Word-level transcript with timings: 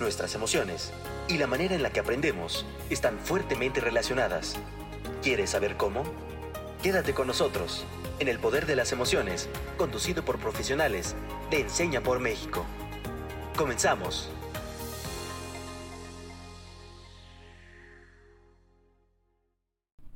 nuestras 0.00 0.34
emociones 0.34 0.92
y 1.28 1.38
la 1.38 1.46
manera 1.46 1.74
en 1.74 1.82
la 1.82 1.90
que 1.90 2.00
aprendemos 2.00 2.66
están 2.88 3.18
fuertemente 3.18 3.80
relacionadas. 3.80 4.56
¿Quieres 5.22 5.50
saber 5.50 5.76
cómo? 5.76 6.02
Quédate 6.82 7.12
con 7.12 7.26
nosotros 7.26 7.84
en 8.18 8.28
El 8.28 8.38
Poder 8.38 8.66
de 8.66 8.76
las 8.76 8.92
Emociones, 8.92 9.48
conducido 9.76 10.24
por 10.24 10.38
profesionales 10.38 11.14
de 11.50 11.60
Enseña 11.60 12.00
por 12.00 12.20
México. 12.20 12.64
Comenzamos. 13.56 14.30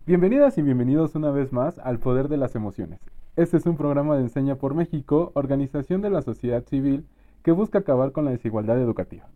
Bienvenidas 0.07 0.59
y 0.59 0.63
bienvenidos 0.63 1.15
una 1.15 1.31
vez 1.31 1.53
más 1.53 1.79
al 1.79 1.99
Poder 1.99 2.29
de 2.29 2.37
las 2.37 2.55
Emociones. 2.55 3.01
Este 3.37 3.57
es 3.57 3.67
un 3.67 3.77
programa 3.77 4.17
de 4.17 4.23
Enseña 4.23 4.57
por 4.57 4.75
México, 4.75 5.33
organización 5.35 6.03
de 6.03 6.11
la 6.11 6.23
sociedad 6.23 6.63
civil 6.67 7.07
que 7.43 7.53
busca 7.53 7.79
acabar 7.79 8.13
con 8.13 8.25
la 8.25 8.31
desigualdad 8.31 8.79
educativa. 8.81 9.29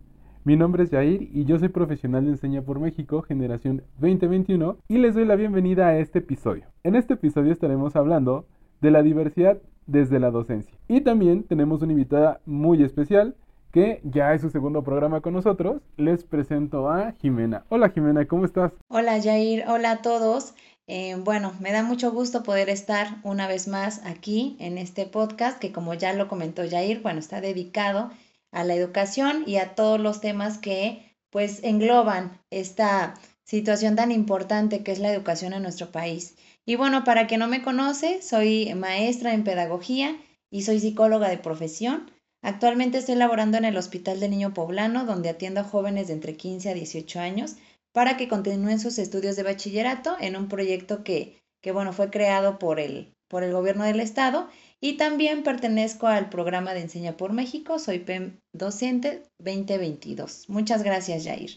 Mi 0.45 0.57
nombre 0.57 0.85
es 0.85 0.91
Jair 0.91 1.29
y 1.33 1.45
yo 1.45 1.59
soy 1.59 1.69
profesional 1.69 2.25
de 2.25 2.31
Enseña 2.31 2.63
por 2.63 2.79
México, 2.79 3.23
generación 3.23 3.83
2021, 3.99 4.79
y 4.89 4.99
les 4.99 5.15
doy 5.15 5.25
la 5.25 5.37
bienvenida 5.37 5.89
a 5.89 5.99
este 5.99 6.21
episodio. 6.21 6.65
En 6.85 6.95
este 6.95 7.15
episodio 7.15 7.53
estaremos 7.53 7.97
hablando 7.97 8.47
de 8.81 8.91
la 8.91 9.03
diversidad 9.03 9.59
desde 9.87 10.21
la 10.21 10.31
docencia. 10.31 10.79
Y 10.87 11.01
también 11.01 11.43
tenemos 11.43 11.83
una 11.83 11.93
invitada 11.93 12.41
muy 12.47 12.83
especial 12.83 13.35
que 13.73 14.01
ya 14.05 14.33
es 14.33 14.41
su 14.41 14.49
segundo 14.49 14.83
programa 14.83 15.21
con 15.21 15.35
nosotros. 15.35 15.83
Les 15.97 16.25
presento 16.25 16.89
a 16.89 17.13
Jimena. 17.21 17.65
Hola 17.69 17.91
Jimena, 17.91 18.27
¿cómo 18.27 18.45
estás? 18.45 18.73
Hola 18.89 19.21
Jair, 19.21 19.65
hola 19.69 19.91
a 19.91 20.03
todos. 20.03 20.55
Eh, 20.87 21.17
bueno, 21.23 21.53
me 21.61 21.73
da 21.73 21.83
mucho 21.83 22.13
gusto 22.13 22.43
poder 22.43 22.71
estar 22.71 23.19
una 23.23 23.47
vez 23.47 23.69
más 23.69 24.07
aquí 24.07 24.57
en 24.59 24.79
este 24.79 25.05
podcast 25.05 25.59
que 25.59 25.73
como 25.73 25.93
ya 25.93 26.15
lo 26.15 26.29
comentó 26.29 26.63
Jair, 26.67 27.03
bueno, 27.03 27.19
está 27.19 27.43
dedicado 27.43 28.11
a 28.53 28.65
la 28.65 28.75
educación 28.75 29.45
y 29.47 29.57
a 29.57 29.75
todos 29.75 30.01
los 30.01 30.21
temas 30.21 30.59
que 30.59 31.17
pues 31.31 31.61
engloban 31.63 32.41
esta 32.51 33.15
situación 33.45 33.97
tan 33.97 34.13
importante 34.13 34.83
que 34.83 34.93
es 34.93 34.99
la 34.99 35.13
educación 35.13 35.53
en 35.53 35.63
nuestro 35.63 35.91
país. 35.91 36.37
Y 36.67 36.77
bueno, 36.77 37.05
para 37.05 37.27
quien 37.27 37.41
no 37.41 37.49
me 37.49 37.63
conoce, 37.63 38.21
soy 38.23 38.75
maestra 38.75 39.33
en 39.33 39.45
pedagogía 39.45 40.17
y 40.51 40.63
soy 40.63 40.81
psicóloga 40.81 41.29
de 41.29 41.39
profesión. 41.39 42.11
Actualmente 42.43 42.99
estoy 42.99 43.15
laborando 43.15 43.57
en 43.57 43.65
el 43.65 43.77
Hospital 43.77 44.21
de 44.21 44.29
Niño 44.29 44.55
Poblano, 44.55 45.05
donde 45.05 45.29
atiendo 45.29 45.61
a 45.61 45.65
jóvenes 45.65 46.09
de 46.09 46.15
entre 46.15 46.37
15 46.37 46.71
a 46.71 46.75
18 46.75 47.21
años 47.21 47.57
para 47.93 48.17
que 48.17 48.29
continúen 48.29 48.81
sus 48.81 48.99
estudios 48.99 49.37
de 49.37 49.43
bachillerato 49.43 50.17
en 50.21 50.37
un 50.37 50.49
proyecto 50.49 51.03
que, 51.03 51.43
que 51.63 51.73
bueno, 51.73 51.93
fue 51.93 52.11
creado 52.11 52.59
por 52.59 52.81
el, 52.81 53.15
por 53.29 53.43
el 53.43 53.53
gobierno 53.53 53.85
del 53.85 54.01
estado 54.01 54.49
y 54.81 54.97
también 54.97 55.43
pertenezco 55.43 56.07
al 56.07 56.29
programa 56.29 56.73
de 56.73 56.83
Enseña 56.83 57.17
por 57.17 57.33
México, 57.33 57.79
soy 57.79 57.99
PEM 57.99 58.39
docente 58.53 59.23
2022. 59.39 60.47
Muchas 60.49 60.83
gracias, 60.83 61.25
Jair. 61.25 61.51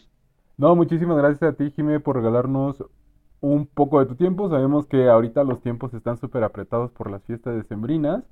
No, 0.56 0.74
muchísimas 0.76 1.16
gracias 1.16 1.42
a 1.42 1.56
ti, 1.56 1.70
Jimé, 1.70 2.00
por 2.00 2.16
regalarnos 2.16 2.84
un 3.40 3.66
poco 3.66 4.00
de 4.00 4.06
tu 4.06 4.16
tiempo. 4.16 4.48
Sabemos 4.48 4.86
que 4.86 5.08
ahorita 5.08 5.44
los 5.44 5.60
tiempos 5.60 5.94
están 5.94 6.16
súper 6.16 6.44
apretados 6.44 6.90
por 6.92 7.10
las 7.10 7.22
fiestas 7.24 7.56
decembrinas, 7.56 8.24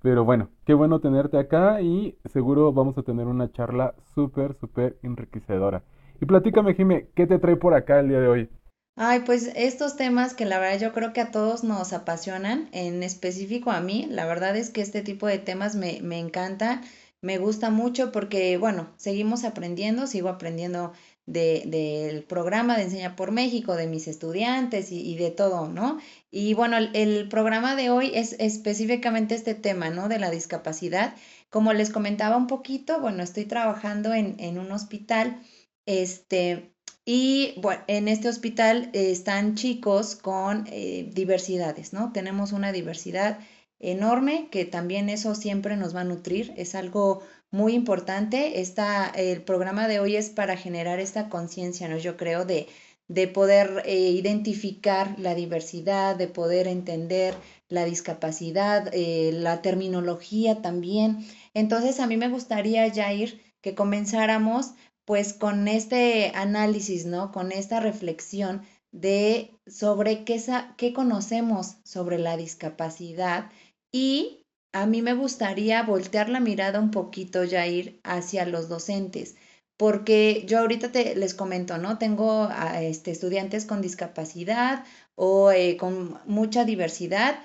pero 0.00 0.24
bueno, 0.24 0.48
qué 0.64 0.74
bueno 0.74 1.00
tenerte 1.00 1.38
acá 1.38 1.80
y 1.80 2.16
seguro 2.24 2.72
vamos 2.72 2.98
a 2.98 3.02
tener 3.02 3.26
una 3.26 3.50
charla 3.52 3.94
súper, 4.14 4.54
súper 4.54 4.96
enriquecedora. 5.02 5.82
Y 6.20 6.26
platícame, 6.26 6.74
Jimé, 6.74 7.08
¿qué 7.14 7.26
te 7.26 7.38
trae 7.38 7.56
por 7.56 7.74
acá 7.74 8.00
el 8.00 8.08
día 8.08 8.20
de 8.20 8.28
hoy? 8.28 8.48
Ay, 8.94 9.20
pues 9.20 9.50
estos 9.54 9.96
temas 9.96 10.34
que 10.34 10.44
la 10.44 10.58
verdad 10.58 10.78
yo 10.80 10.92
creo 10.92 11.12
que 11.12 11.20
a 11.22 11.30
todos 11.30 11.64
nos 11.64 11.92
apasionan, 11.92 12.68
en 12.72 13.02
específico 13.02 13.70
a 13.70 13.80
mí, 13.80 14.06
la 14.10 14.26
verdad 14.26 14.56
es 14.56 14.70
que 14.70 14.82
este 14.82 15.00
tipo 15.02 15.26
de 15.26 15.38
temas 15.38 15.74
me, 15.74 16.00
me 16.02 16.18
encanta, 16.18 16.82
me 17.22 17.38
gusta 17.38 17.70
mucho 17.70 18.12
porque, 18.12 18.58
bueno, 18.58 18.92
seguimos 18.98 19.44
aprendiendo, 19.44 20.06
sigo 20.06 20.28
aprendiendo 20.28 20.92
de, 21.26 21.62
del 21.66 22.24
programa 22.24 22.76
de 22.76 22.84
Enseña 22.84 23.16
por 23.16 23.30
México, 23.30 23.76
de 23.76 23.86
mis 23.86 24.08
estudiantes 24.08 24.90
y, 24.92 25.16
de 25.16 25.30
todo, 25.30 25.68
¿no? 25.68 25.98
Y 26.30 26.54
bueno, 26.54 26.76
el, 26.76 26.90
el, 26.94 27.28
programa 27.28 27.76
de 27.76 27.90
hoy 27.90 28.10
es 28.14 28.34
específicamente 28.40 29.34
este 29.34 29.54
tema, 29.54 29.90
¿no? 29.90 30.08
De 30.08 30.18
la 30.18 30.30
discapacidad. 30.30 31.14
Como 31.48 31.72
les 31.72 31.90
comentaba 31.90 32.36
un 32.36 32.46
poquito, 32.46 33.00
bueno, 33.00 33.22
estoy 33.22 33.44
trabajando 33.44 34.12
en, 34.14 34.36
en 34.38 34.58
un 34.58 34.72
hospital, 34.72 35.40
este, 35.86 36.71
y 37.04 37.54
bueno, 37.60 37.82
en 37.88 38.06
este 38.06 38.28
hospital 38.28 38.90
eh, 38.92 39.10
están 39.10 39.56
chicos 39.56 40.14
con 40.14 40.66
eh, 40.70 41.10
diversidades, 41.12 41.92
¿no? 41.92 42.12
Tenemos 42.12 42.52
una 42.52 42.70
diversidad 42.72 43.40
enorme 43.80 44.48
que 44.50 44.64
también 44.64 45.08
eso 45.08 45.34
siempre 45.34 45.76
nos 45.76 45.96
va 45.96 46.02
a 46.02 46.04
nutrir, 46.04 46.54
es 46.56 46.76
algo 46.76 47.22
muy 47.50 47.74
importante. 47.74 48.60
Esta, 48.60 49.08
el 49.08 49.42
programa 49.42 49.88
de 49.88 49.98
hoy 49.98 50.14
es 50.16 50.30
para 50.30 50.56
generar 50.56 51.00
esta 51.00 51.28
conciencia, 51.28 51.88
¿no? 51.88 51.98
Yo 51.98 52.16
creo 52.16 52.44
de, 52.44 52.68
de 53.08 53.26
poder 53.26 53.82
eh, 53.84 54.10
identificar 54.10 55.18
la 55.18 55.34
diversidad, 55.34 56.14
de 56.14 56.28
poder 56.28 56.68
entender 56.68 57.34
la 57.68 57.84
discapacidad, 57.84 58.92
la 58.92 59.62
terminología 59.62 60.62
también. 60.62 61.26
Entonces 61.54 61.98
a 62.00 62.06
mí 62.06 62.16
me 62.16 62.28
gustaría, 62.28 62.92
Jair, 62.92 63.40
que 63.62 63.74
comenzáramos 63.74 64.74
pues 65.12 65.34
con 65.34 65.68
este 65.68 66.32
análisis, 66.34 67.04
¿no? 67.04 67.32
Con 67.32 67.52
esta 67.52 67.80
reflexión 67.80 68.62
de 68.92 69.50
sobre 69.66 70.24
qué, 70.24 70.40
qué 70.78 70.94
conocemos 70.94 71.76
sobre 71.84 72.16
la 72.18 72.38
discapacidad 72.38 73.50
y 73.92 74.42
a 74.72 74.86
mí 74.86 75.02
me 75.02 75.12
gustaría 75.12 75.82
voltear 75.82 76.30
la 76.30 76.40
mirada 76.40 76.80
un 76.80 76.90
poquito, 76.90 77.44
ya 77.44 77.66
ir 77.66 78.00
hacia 78.04 78.46
los 78.46 78.70
docentes, 78.70 79.36
porque 79.76 80.44
yo 80.46 80.60
ahorita 80.60 80.92
te, 80.92 81.14
les 81.14 81.34
comento, 81.34 81.76
¿no? 81.76 81.98
Tengo 81.98 82.48
a, 82.50 82.80
este, 82.80 83.10
estudiantes 83.10 83.66
con 83.66 83.82
discapacidad 83.82 84.86
o 85.14 85.52
eh, 85.52 85.76
con 85.76 86.20
mucha 86.24 86.64
diversidad, 86.64 87.38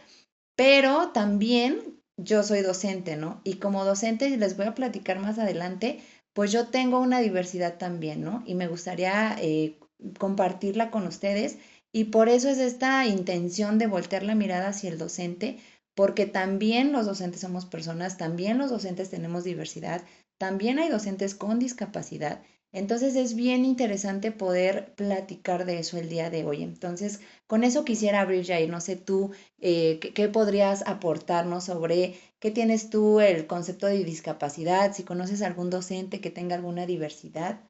pero 0.56 1.10
también 1.10 1.98
yo 2.16 2.44
soy 2.44 2.62
docente, 2.62 3.18
¿no? 3.18 3.42
Y 3.44 3.56
como 3.56 3.84
docente 3.84 4.30
les 4.38 4.56
voy 4.56 4.68
a 4.68 4.74
platicar 4.74 5.20
más 5.20 5.38
adelante, 5.38 6.00
pues 6.38 6.52
yo 6.52 6.68
tengo 6.68 7.00
una 7.00 7.20
diversidad 7.20 7.80
también, 7.80 8.24
¿no? 8.24 8.44
Y 8.46 8.54
me 8.54 8.68
gustaría 8.68 9.36
eh, 9.42 9.80
compartirla 10.20 10.92
con 10.92 11.08
ustedes 11.08 11.58
y 11.92 12.04
por 12.04 12.30
eso 12.30 12.48
es 12.48 12.60
esta 12.60 13.08
intención 13.08 13.80
de 13.80 13.88
voltear 13.88 14.22
la 14.22 14.36
mirada 14.36 14.68
hacia 14.68 14.92
el 14.92 15.00
docente, 15.00 15.58
porque 15.96 16.28
también 16.28 16.92
los 16.92 17.08
docentes 17.08 17.42
somos 17.42 17.66
personas, 17.66 18.20
también 18.20 18.60
los 18.60 18.70
docentes 18.70 19.10
tenemos 19.10 19.46
diversidad, 19.46 20.04
también 20.38 20.78
hay 20.78 20.90
docentes 20.90 21.34
con 21.34 21.58
discapacidad 21.58 22.44
entonces 22.74 23.16
es 23.16 23.36
bien 23.36 23.66
interesante 23.66 24.32
poder 24.32 24.94
platicar 24.96 25.66
de 25.66 25.80
eso 25.80 25.98
el 25.98 26.10
día 26.10 26.30
de 26.30 26.46
hoy. 26.46 26.64
Entonces, 26.64 27.22
con 27.48 27.64
eso 27.64 27.86
quisiera 27.86 28.22
abrir 28.22 28.44
ya 28.44 28.60
y 28.60 28.68
no 28.68 28.82
sé 28.82 28.96
tú, 28.96 29.32
eh, 29.60 30.00
¿qué, 30.02 30.14
¿qué, 30.14 30.28
podrías 30.28 30.84
aportarnos 30.86 31.64
sobre 31.66 32.16
qué 32.40 32.52
tienes 32.52 32.90
tú 32.90 33.20
el 33.20 33.48
concepto 33.48 33.88
de 33.88 34.04
discapacidad? 34.04 34.94
Si 34.94 35.04
conoces 35.04 35.42
algún 35.42 35.70
docente 35.70 36.22
que 36.22 36.30
tenga 36.30 36.56
alguna 36.56 36.86
diversidad. 36.86 37.62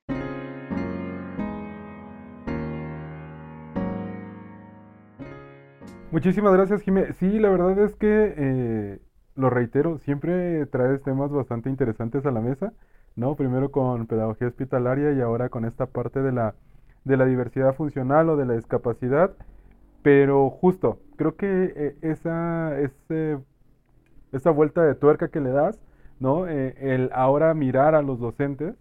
Muchísimas 6.11 6.53
gracias, 6.53 6.81
Jimé. 6.81 7.13
Sí, 7.13 7.39
la 7.39 7.49
verdad 7.49 7.77
es 7.79 7.95
que, 7.95 8.33
eh, 8.37 8.99
lo 9.35 9.49
reitero, 9.49 9.99
siempre 9.99 10.65
traes 10.67 11.03
temas 11.03 11.31
bastante 11.31 11.69
interesantes 11.69 12.25
a 12.25 12.31
la 12.31 12.41
mesa. 12.41 12.73
¿no? 13.17 13.35
Primero 13.35 13.71
con 13.71 14.05
pedagogía 14.07 14.47
hospitalaria 14.47 15.11
y 15.11 15.21
ahora 15.21 15.49
con 15.49 15.65
esta 15.65 15.87
parte 15.87 16.21
de 16.21 16.31
la, 16.31 16.55
de 17.03 17.17
la 17.17 17.25
diversidad 17.25 17.73
funcional 17.73 18.29
o 18.29 18.37
de 18.37 18.45
la 18.45 18.53
discapacidad. 18.53 19.31
Pero 20.03 20.49
justo, 20.49 20.99
creo 21.17 21.35
que 21.35 21.73
eh, 21.75 21.95
esa, 22.01 22.79
ese, 22.79 23.39
esa 24.31 24.51
vuelta 24.51 24.83
de 24.83 24.95
tuerca 24.95 25.29
que 25.29 25.41
le 25.41 25.51
das, 25.51 25.79
¿no? 26.19 26.47
Eh, 26.47 26.75
el 26.79 27.09
ahora 27.13 27.53
mirar 27.53 27.95
a 27.95 28.01
los 28.01 28.19
docentes, 28.19 28.75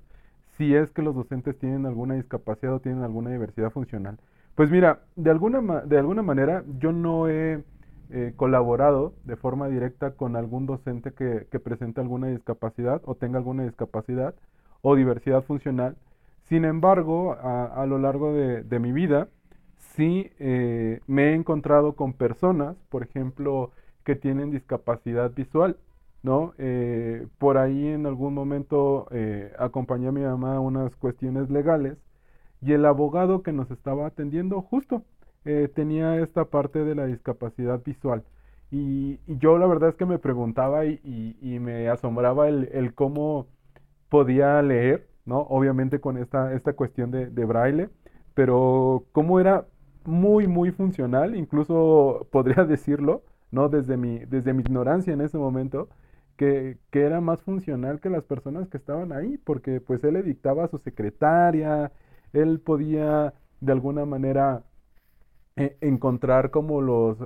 si 0.56 0.74
es 0.74 0.90
que 0.90 1.02
los 1.02 1.14
docentes 1.14 1.58
tienen 1.58 1.86
alguna 1.86 2.14
discapacidad 2.14 2.74
o 2.74 2.80
tienen 2.80 3.02
alguna 3.02 3.30
diversidad 3.30 3.70
funcional. 3.70 4.18
Pues 4.54 4.70
mira, 4.70 5.00
de 5.16 5.30
alguna, 5.30 5.60
de 5.82 5.98
alguna 5.98 6.22
manera 6.22 6.64
yo 6.78 6.92
no 6.92 7.28
he 7.28 7.62
eh, 8.08 8.32
colaborado 8.36 9.14
de 9.24 9.36
forma 9.36 9.68
directa 9.68 10.12
con 10.12 10.36
algún 10.36 10.64
docente 10.64 11.12
que, 11.12 11.46
que, 11.50 11.60
presente 11.60 12.00
alguna 12.00 12.28
discapacidad 12.28 13.02
o 13.04 13.16
tenga 13.16 13.38
alguna 13.38 13.64
discapacidad 13.64 14.34
o 14.80 14.94
diversidad 14.94 15.42
funcional. 15.42 15.96
Sin 16.44 16.64
embargo, 16.64 17.32
a, 17.32 17.66
a 17.66 17.84
lo 17.86 17.98
largo 17.98 18.32
de, 18.32 18.62
de, 18.62 18.78
mi 18.78 18.92
vida, 18.92 19.28
sí 19.76 20.30
eh, 20.38 21.00
me 21.06 21.30
he 21.30 21.34
encontrado 21.34 21.94
con 21.94 22.12
personas, 22.12 22.76
por 22.88 23.02
ejemplo, 23.02 23.72
que 24.06 24.14
tienen 24.16 24.50
discapacidad 24.50 25.32
visual. 25.34 25.76
¿no? 26.22 26.54
Eh, 26.58 27.26
por 27.38 27.58
ahí 27.58 27.88
en 27.88 28.06
algún 28.06 28.34
momento 28.34 29.06
eh, 29.10 29.52
acompañé 29.58 30.08
a 30.08 30.12
mi 30.12 30.22
mamá 30.22 30.56
a 30.56 30.60
unas 30.60 30.96
cuestiones 30.96 31.50
legales 31.50 31.98
y 32.62 32.72
el 32.72 32.84
abogado 32.86 33.42
que 33.42 33.52
nos 33.52 33.70
estaba 33.70 34.06
atendiendo 34.06 34.62
justo 34.62 35.02
eh, 35.44 35.68
tenía 35.74 36.18
esta 36.20 36.46
parte 36.46 36.84
de 36.84 36.94
la 36.94 37.06
discapacidad 37.06 37.82
visual. 37.84 38.24
Y, 38.72 39.20
yo 39.28 39.58
la 39.58 39.66
verdad 39.66 39.90
es 39.90 39.96
que 39.96 40.06
me 40.06 40.18
preguntaba 40.18 40.84
y, 40.84 41.58
me 41.60 41.88
asombraba 41.88 42.48
el, 42.48 42.68
el, 42.72 42.94
cómo 42.94 43.46
podía 44.08 44.60
leer, 44.62 45.06
¿no? 45.24 45.40
Obviamente 45.42 46.00
con 46.00 46.18
esta, 46.18 46.52
esta 46.54 46.72
cuestión 46.72 47.10
de, 47.12 47.30
de 47.30 47.44
braille, 47.44 47.88
pero 48.34 49.04
cómo 49.12 49.38
era 49.38 49.66
muy, 50.04 50.46
muy 50.48 50.72
funcional, 50.72 51.36
incluso 51.36 52.26
podría 52.32 52.64
decirlo, 52.74 53.22
¿no? 53.56 53.68
Desde 53.70 53.96
mi, 53.96 54.18
desde 54.20 54.52
mi 54.52 54.60
ignorancia 54.62 55.12
en 55.14 55.22
ese 55.22 55.38
momento, 55.38 55.88
que, 56.36 56.78
que, 56.90 57.02
era 57.02 57.20
más 57.20 57.42
funcional 57.42 58.00
que 58.00 58.10
las 58.10 58.24
personas 58.24 58.68
que 58.68 58.76
estaban 58.76 59.12
ahí, 59.12 59.38
porque 59.38 59.80
pues 59.80 60.04
él 60.04 60.14
le 60.14 60.22
dictaba 60.22 60.64
a 60.64 60.68
su 60.68 60.78
secretaria, 60.78 61.90
él 62.34 62.60
podía 62.60 63.32
de 63.60 63.72
alguna 63.72 64.04
manera 64.04 64.62
eh, 65.56 65.76
encontrar 65.80 66.50
como 66.50 66.82
los, 66.82 67.18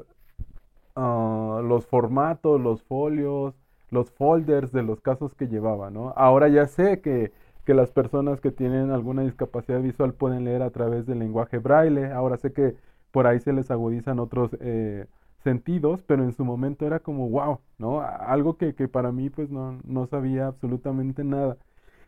uh, 0.97 1.63
los 1.63 1.87
formatos, 1.87 2.61
los 2.61 2.83
folios, 2.85 3.55
los 3.91 4.13
folders 4.13 4.71
de 4.73 4.85
los 4.85 5.01
casos 5.01 5.35
que 5.35 5.49
llevaba, 5.49 5.91
¿no? 5.91 6.15
Ahora 6.17 6.49
ya 6.49 6.67
sé 6.69 7.01
que, 7.01 7.33
que 7.65 7.75
las 7.75 7.91
personas 7.91 8.41
que 8.41 8.53
tienen 8.53 8.93
alguna 8.93 9.23
discapacidad 9.23 9.81
visual 9.81 10.15
pueden 10.15 10.45
leer 10.45 10.63
a 10.63 10.71
través 10.71 11.07
del 11.07 11.19
lenguaje 11.19 11.59
braille, 11.59 12.13
ahora 12.13 12.37
sé 12.37 12.53
que 12.53 12.77
por 13.11 13.27
ahí 13.27 13.41
se 13.41 13.53
les 13.53 13.71
agudizan 13.73 14.21
otros 14.21 14.57
eh, 14.61 15.07
sentidos, 15.43 16.03
pero 16.07 16.25
en 16.25 16.33
su 16.33 16.45
momento 16.45 16.87
era 16.87 17.01
como 17.01 17.29
wow, 17.29 17.61
¿no? 17.79 18.01
Algo 18.01 18.57
que, 18.57 18.73
para 18.89 19.13
mí 19.13 19.31
pues 19.31 19.51
no, 19.51 19.81
no, 19.85 20.07
sabía 20.07 20.49
absolutamente 20.49 21.25
nada. 21.25 21.57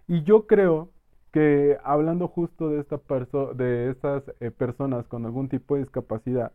Y 0.08 0.23
yo 0.25 0.46
creo 0.46 0.90
que 1.32 1.79
hablando 1.84 2.29
justo 2.29 2.70
de, 2.70 2.81
esta 2.81 3.00
de 3.55 3.90
estas 3.90 4.25
eh, 4.40 4.50
personas 4.50 5.06
con 5.08 5.25
algún 5.26 5.49
tipo 5.49 5.75
de 5.75 5.82
discapacidad, 5.82 6.52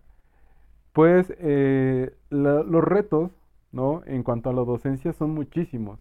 pues 0.94 1.34
eh, 1.40 2.16
los 2.30 2.84
retos, 2.84 3.32
¿no? 3.72 4.04
En 4.06 4.24
cuanto 4.24 4.50
a 4.50 4.54
la 4.54 4.64
docencia 4.64 5.14
son 5.14 5.32
muchísimos. 5.32 6.00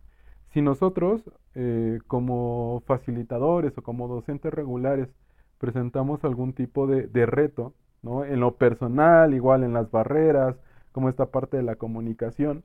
Si 0.52 0.62
nosotros, 0.62 1.22
eh, 1.54 2.00
como 2.06 2.82
facilitadores 2.86 3.76
o 3.78 3.82
como 3.82 4.08
docentes 4.08 4.52
regulares, 4.54 5.08
presentamos 5.58 6.24
algún 6.24 6.52
tipo 6.54 6.86
de 6.86 7.26
reto, 7.26 7.74
En 8.06 8.40
lo 8.40 8.56
personal, 8.56 9.34
igual 9.34 9.64
en 9.64 9.72
las 9.72 9.90
barreras, 9.90 10.56
como 10.92 11.08
esta 11.08 11.26
parte 11.26 11.56
de 11.56 11.62
la 11.62 11.76
comunicación. 11.76 12.62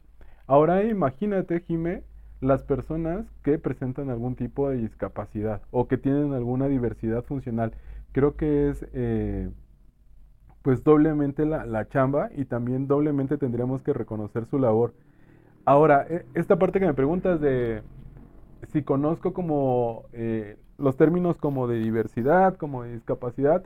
Ahora 0.48 0.84
imagínate, 0.84 1.62
Jime, 1.62 2.04
las 2.42 2.64
personas 2.64 3.26
que 3.44 3.60
presentan 3.60 4.10
algún 4.10 4.36
tipo 4.36 4.70
de 4.70 4.78
discapacidad 4.78 5.62
o 5.72 5.88
que 5.88 5.98
tienen 5.98 6.34
alguna 6.34 6.68
diversidad 6.68 7.24
funcional. 7.24 7.74
Creo 8.12 8.36
que 8.36 8.70
es 8.70 8.86
eh, 8.94 9.50
pues 10.62 10.84
doblemente 10.84 11.46
la, 11.46 11.88
chamba 11.88 12.30
y 12.36 12.46
también 12.46 12.88
doblemente 12.88 13.38
tendríamos 13.38 13.82
que 13.84 13.94
reconocer 13.94 14.46
su 14.46 14.60
labor. 14.60 14.94
Ahora, 15.66 16.06
e, 16.10 16.26
esta 16.34 16.58
parte 16.58 16.80
que 16.80 16.86
me 16.86 16.94
preguntas 16.94 17.40
de 17.42 17.82
si 18.72 18.84
conozco 18.84 19.34
como 19.34 20.04
eh, 20.14 20.58
los 20.78 20.98
términos 20.98 21.38
como 21.38 21.68
de 21.68 21.80
diversidad, 21.80 22.56
como 22.58 22.84
de 22.84 22.94
discapacidad, 22.94 23.64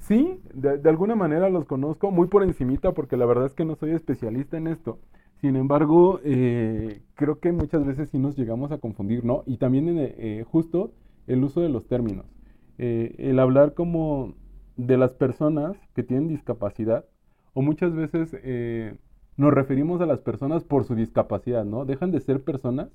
Sí, 0.00 0.40
de, 0.54 0.88
alguna 0.88 1.14
manera 1.14 1.50
los 1.50 1.66
conozco 1.66 2.10
muy 2.10 2.26
por 2.26 2.42
encimita 2.42 2.92
porque 2.92 3.16
la 3.16 3.26
verdad 3.26 3.46
es 3.46 3.54
que 3.54 3.64
no 3.64 3.76
soy 3.76 3.92
especialista 3.92 4.56
en 4.56 4.66
esto. 4.66 4.98
Sin 5.40 5.56
embargo, 5.56 6.20
eh, 6.24 7.02
creo 7.14 7.38
que 7.38 7.52
muchas 7.52 7.84
veces 7.84 8.10
sí 8.10 8.18
nos 8.18 8.36
llegamos 8.36 8.72
a 8.72 8.78
confundir, 8.78 9.24
¿no? 9.24 9.42
Y 9.46 9.58
también 9.58 9.96
eh, 9.98 10.44
justo 10.50 10.92
el 11.26 11.44
uso 11.44 11.60
de 11.60 11.68
los 11.68 11.86
términos. 11.86 12.26
Eh, 12.78 13.14
el 13.18 13.38
hablar 13.38 13.74
como 13.74 14.34
de 14.76 14.96
las 14.96 15.14
personas 15.14 15.76
que 15.94 16.02
tienen 16.02 16.28
discapacidad 16.28 17.04
o 17.52 17.62
muchas 17.62 17.94
veces 17.94 18.34
nos 19.36 19.52
referimos 19.52 20.00
a 20.00 20.06
las 20.06 20.20
personas 20.20 20.64
por 20.64 20.84
su 20.84 20.94
discapacidad, 20.94 21.64
¿no? 21.64 21.84
Dejan 21.84 22.10
de 22.10 22.20
ser 22.20 22.42
personas 22.42 22.88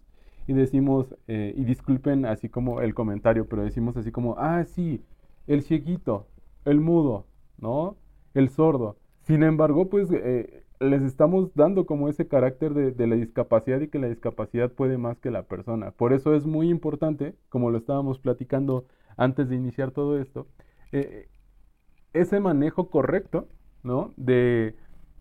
y 0.47 0.53
decimos, 0.53 1.15
y 1.27 1.63
disculpen 1.65 2.25
así 2.25 2.49
como 2.49 2.81
el 2.81 2.93
comentario, 2.93 3.47
pero 3.47 3.63
decimos 3.63 3.97
así 3.97 4.11
como, 4.11 4.35
ah, 4.37 4.63
sí, 4.63 5.03
el 5.47 5.61
cieguito, 5.61 6.27
el 6.65 6.81
mudo, 6.81 7.25
¿no? 7.57 7.95
El 8.33 8.49
sordo. 8.49 8.97
Sin 9.21 9.43
embargo, 9.43 9.89
pues 9.89 10.09
eh, 10.11 10.63
les 10.79 11.01
estamos 11.03 11.53
dando 11.55 11.85
como 11.85 12.09
ese 12.09 12.27
carácter 12.27 12.73
de, 12.73 13.07
la 13.07 13.15
discapacidad 13.15 13.81
y 13.81 13.87
que 13.87 13.99
la 13.99 14.07
discapacidad 14.07 14.71
puede 14.71 14.97
más 14.97 15.17
que 15.19 15.31
la 15.31 15.43
persona. 15.43 15.91
Por 15.91 16.13
eso 16.13 16.35
es 16.35 16.45
muy 16.45 16.69
importante, 16.69 17.35
como 17.49 17.71
lo 17.71 17.77
estábamos 17.77 18.19
platicando 18.19 18.85
antes 19.17 19.49
de 19.49 19.55
iniciar 19.55 19.91
todo 19.91 20.19
esto, 20.19 20.47
eh, 20.91 21.27
ese 22.13 22.39
manejo 22.39 22.89
correcto, 22.89 23.47
¿no? 23.83 24.13
De 24.17 24.75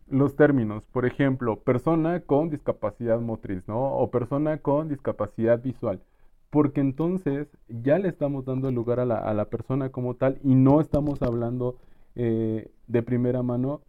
los 0.07 0.35
términos, 0.35 0.83
por 0.91 1.05
ejemplo, 1.05 1.59
persona 1.61 2.19
con 2.21 2.49
discapacidad 2.49 3.19
motriz, 3.19 3.67
¿no? 3.67 3.97
O 3.97 4.11
persona 4.11 4.57
con 4.59 4.89
discapacidad 4.89 5.61
visual 5.61 6.01
porque 6.55 6.79
entonces 6.79 7.49
ya 7.67 7.99
le 7.99 8.07
estamos 8.07 8.45
dando 8.45 8.71
lugar 8.71 9.01
a 9.01 9.05
la, 9.05 9.17
a 9.17 9.33
la 9.33 9.49
persona 9.49 9.89
como 9.89 10.13
tal 10.13 10.39
y 10.41 10.55
no 10.55 10.79
estamos 10.79 11.21
hablando 11.21 11.75
eh, 12.15 12.71
de 12.87 13.03
primera 13.03 13.43
mano 13.43 13.81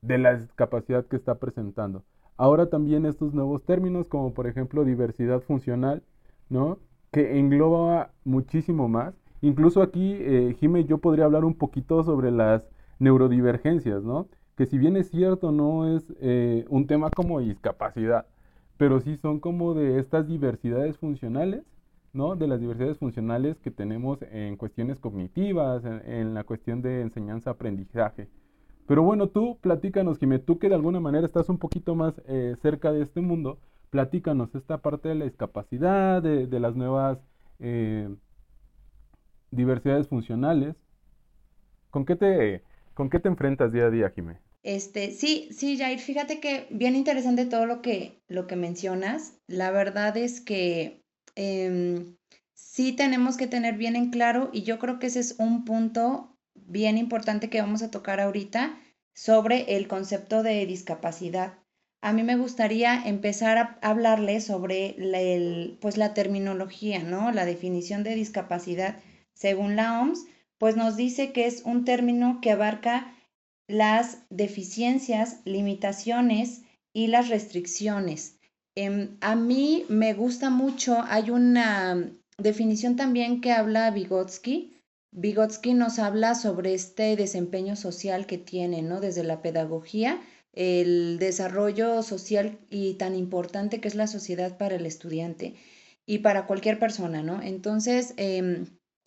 de 0.00 0.16
la 0.16 0.34
discapacidad 0.34 1.04
que 1.04 1.16
está 1.16 1.34
presentando. 1.34 2.02
Ahora 2.38 2.70
también 2.70 3.04
estos 3.04 3.34
nuevos 3.34 3.62
términos, 3.66 4.08
como 4.08 4.32
por 4.32 4.46
ejemplo 4.46 4.86
diversidad 4.86 5.42
funcional, 5.42 6.02
¿no? 6.48 6.78
Que 7.10 7.38
engloba 7.38 8.12
muchísimo 8.24 8.88
más. 8.88 9.12
Incluso 9.42 9.82
aquí, 9.82 10.16
eh, 10.18 10.56
yo 10.88 10.96
podría 10.96 11.26
hablar 11.26 11.44
un 11.44 11.56
poquito 11.56 12.04
sobre 12.04 12.30
las 12.30 12.62
neurodivergencias, 13.00 14.02
¿no? 14.02 14.28
Que 14.56 14.64
si 14.64 14.78
bien 14.78 14.96
es 14.96 15.10
cierto, 15.10 15.52
no 15.52 15.94
es 15.94 16.10
eh, 16.22 16.64
un 16.70 16.86
tema 16.86 17.10
como 17.10 17.40
discapacidad, 17.40 18.24
pero 18.78 19.00
sí 19.00 19.18
son 19.18 19.40
como 19.40 19.74
de 19.74 19.98
estas 19.98 20.26
diversidades 20.26 20.96
funcionales 20.96 21.64
de 22.14 22.46
las 22.46 22.60
diversidades 22.60 22.98
funcionales 22.98 23.58
que 23.58 23.72
tenemos 23.72 24.20
en 24.30 24.56
cuestiones 24.56 25.00
cognitivas, 25.00 25.82
en, 25.84 26.32
la 26.32 26.44
cuestión 26.44 26.80
de 26.80 27.00
enseñanza-aprendizaje. 27.00 28.28
Pero 28.86 29.02
bueno, 29.02 29.30
tú 29.30 29.58
platícanos, 29.60 30.18
Jimé, 30.18 30.38
tú 30.38 30.60
que 30.60 30.68
de 30.68 30.76
alguna 30.76 31.00
manera 31.00 31.26
estás 31.26 31.48
un 31.48 31.58
poquito 31.58 31.96
más 31.96 32.14
eh, 32.28 32.54
cerca 32.62 32.92
de 32.92 33.02
este 33.02 33.20
mundo, 33.20 33.58
platícanos 33.90 34.54
esta 34.54 34.78
parte 34.78 35.08
de 35.08 35.16
la 35.16 35.24
discapacidad, 35.24 36.22
de, 36.22 36.60
las 36.60 36.76
nuevas 36.76 37.18
eh, 37.58 38.08
diversidades 39.50 40.06
funcionales. 40.06 40.76
¿Con 41.90 42.04
qué, 42.04 42.14
te, 42.14 42.62
¿Con 42.94 43.10
qué 43.10 43.18
te 43.18 43.28
enfrentas 43.28 43.72
día 43.72 43.86
a 43.86 43.90
día, 43.90 44.10
Jimé? 44.10 44.38
Este, 44.62 45.10
sí, 45.10 45.48
sí, 45.50 45.76
Jair, 45.76 45.98
fíjate 45.98 46.38
que 46.38 46.68
bien 46.70 46.94
interesante 46.94 47.44
todo 47.44 47.66
lo 47.66 47.82
que, 47.82 48.22
lo 48.28 48.46
que 48.46 48.54
mencionas. 48.54 49.36
La 49.48 49.72
verdad 49.72 50.16
es 50.16 50.40
que 50.40 51.03
Em, 51.36 52.16
sí 52.54 52.92
tenemos 52.92 53.36
que 53.36 53.46
tener 53.46 53.76
bien 53.76 53.96
en 53.96 54.10
claro, 54.10 54.50
y 54.52 54.62
yo 54.62 54.78
creo 54.78 54.98
que 54.98 55.06
ese 55.08 55.20
es 55.20 55.36
un 55.38 55.64
punto 55.64 56.36
bien 56.54 56.98
importante 56.98 57.50
que 57.50 57.60
vamos 57.60 57.82
a 57.82 57.90
tocar 57.90 58.20
ahorita 58.20 58.78
sobre 59.12 59.76
el 59.76 59.88
concepto 59.88 60.42
de 60.42 60.64
discapacidad. 60.66 61.54
A 62.00 62.12
mí 62.12 62.22
me 62.22 62.36
gustaría 62.36 63.02
empezar 63.06 63.58
a 63.58 63.78
hablarle 63.80 64.40
sobre 64.40 64.94
la, 64.98 65.20
pues 65.80 65.96
la 65.96 66.14
terminología, 66.14 67.02
¿no? 67.02 67.32
La 67.32 67.46
definición 67.46 68.02
de 68.04 68.14
discapacidad 68.14 68.98
según 69.32 69.74
la 69.76 70.00
OMS, 70.00 70.26
pues 70.58 70.76
nos 70.76 70.96
dice 70.96 71.32
que 71.32 71.46
es 71.46 71.62
un 71.64 71.84
término 71.84 72.40
que 72.40 72.52
abarca 72.52 73.16
las 73.66 74.18
deficiencias, 74.30 75.40
limitaciones 75.44 76.62
y 76.92 77.08
las 77.08 77.28
restricciones 77.28 78.38
Em, 78.76 79.16
a 79.20 79.36
mí 79.36 79.84
me 79.88 80.14
gusta 80.14 80.50
mucho, 80.50 81.02
hay 81.06 81.30
una 81.30 82.10
definición 82.38 82.96
también 82.96 83.40
que 83.40 83.52
habla 83.52 83.90
Vygotsky. 83.90 84.72
Vygotsky 85.12 85.74
nos 85.74 86.00
habla 86.00 86.34
sobre 86.34 86.74
este 86.74 87.14
desempeño 87.14 87.76
social 87.76 88.26
que 88.26 88.38
tiene, 88.38 88.82
¿no? 88.82 89.00
Desde 89.00 89.22
la 89.22 89.42
pedagogía, 89.42 90.20
el 90.52 91.18
desarrollo 91.20 92.02
social 92.02 92.58
y 92.68 92.94
tan 92.94 93.14
importante 93.14 93.80
que 93.80 93.88
es 93.88 93.94
la 93.94 94.08
sociedad 94.08 94.58
para 94.58 94.74
el 94.74 94.86
estudiante 94.86 95.54
y 96.06 96.18
para 96.18 96.46
cualquier 96.46 96.80
persona, 96.80 97.22
¿no? 97.22 97.42
Entonces, 97.42 98.14
em, 98.16 98.66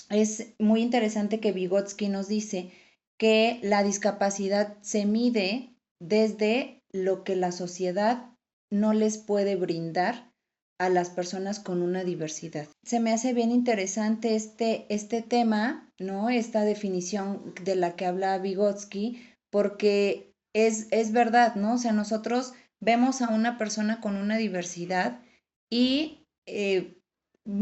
es 0.09 0.53
muy 0.59 0.81
interesante 0.81 1.41
que 1.41 1.51
Vygotsky 1.51 2.07
nos 2.07 2.29
dice 2.29 2.71
que 3.17 3.59
la 3.63 3.83
discapacidad 3.83 4.77
se 4.81 5.05
mide 5.05 5.73
desde 5.99 6.81
lo 6.93 7.25
que 7.25 7.35
la 7.35 7.51
sociedad 7.51 8.36
no 8.71 8.93
les 8.93 9.17
puede 9.17 9.55
brindar 9.55 10.31
a 10.79 10.89
las 10.89 11.09
personas 11.09 11.59
con 11.59 11.81
una 11.81 12.03
diversidad. 12.03 12.67
Se 12.83 12.99
me 12.99 13.11
hace 13.11 13.33
bien 13.33 13.51
interesante 13.51 14.35
este, 14.35 14.85
este 14.89 15.21
tema, 15.21 15.91
¿no? 15.99 16.29
Esta 16.29 16.61
definición 16.61 17.53
de 17.63 17.75
la 17.75 17.95
que 17.95 18.05
habla 18.05 18.37
Vygotsky, 18.37 19.21
porque 19.51 20.33
es, 20.53 20.87
es 20.91 21.11
verdad, 21.11 21.55
¿no? 21.55 21.75
O 21.75 21.77
sea, 21.77 21.93
nosotros 21.93 22.53
vemos 22.79 23.21
a 23.21 23.29
una 23.29 23.57
persona 23.57 24.01
con 24.01 24.15
una 24.15 24.37
diversidad 24.37 25.21
y 25.71 26.25
eh, 26.45 26.97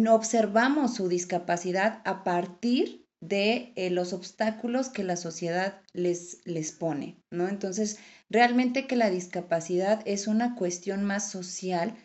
observamos 0.09 0.95
su 0.95 1.07
discapacidad 1.07 2.01
a 2.05 2.23
partir 2.23 3.05
de 3.21 3.73
eh, 3.75 3.89
los 3.89 4.13
obstáculos 4.13 4.89
que 4.89 5.03
la 5.03 5.15
sociedad 5.15 5.81
les, 5.93 6.41
les 6.45 6.71
pone, 6.71 7.17
¿no? 7.31 7.47
Entonces, 7.47 7.97
realmente 8.29 8.87
que 8.87 8.95
la 8.95 9.09
discapacidad 9.09 10.01
es 10.05 10.27
una 10.27 10.55
cuestión 10.55 11.03
más 11.03 11.29
social 11.29 11.95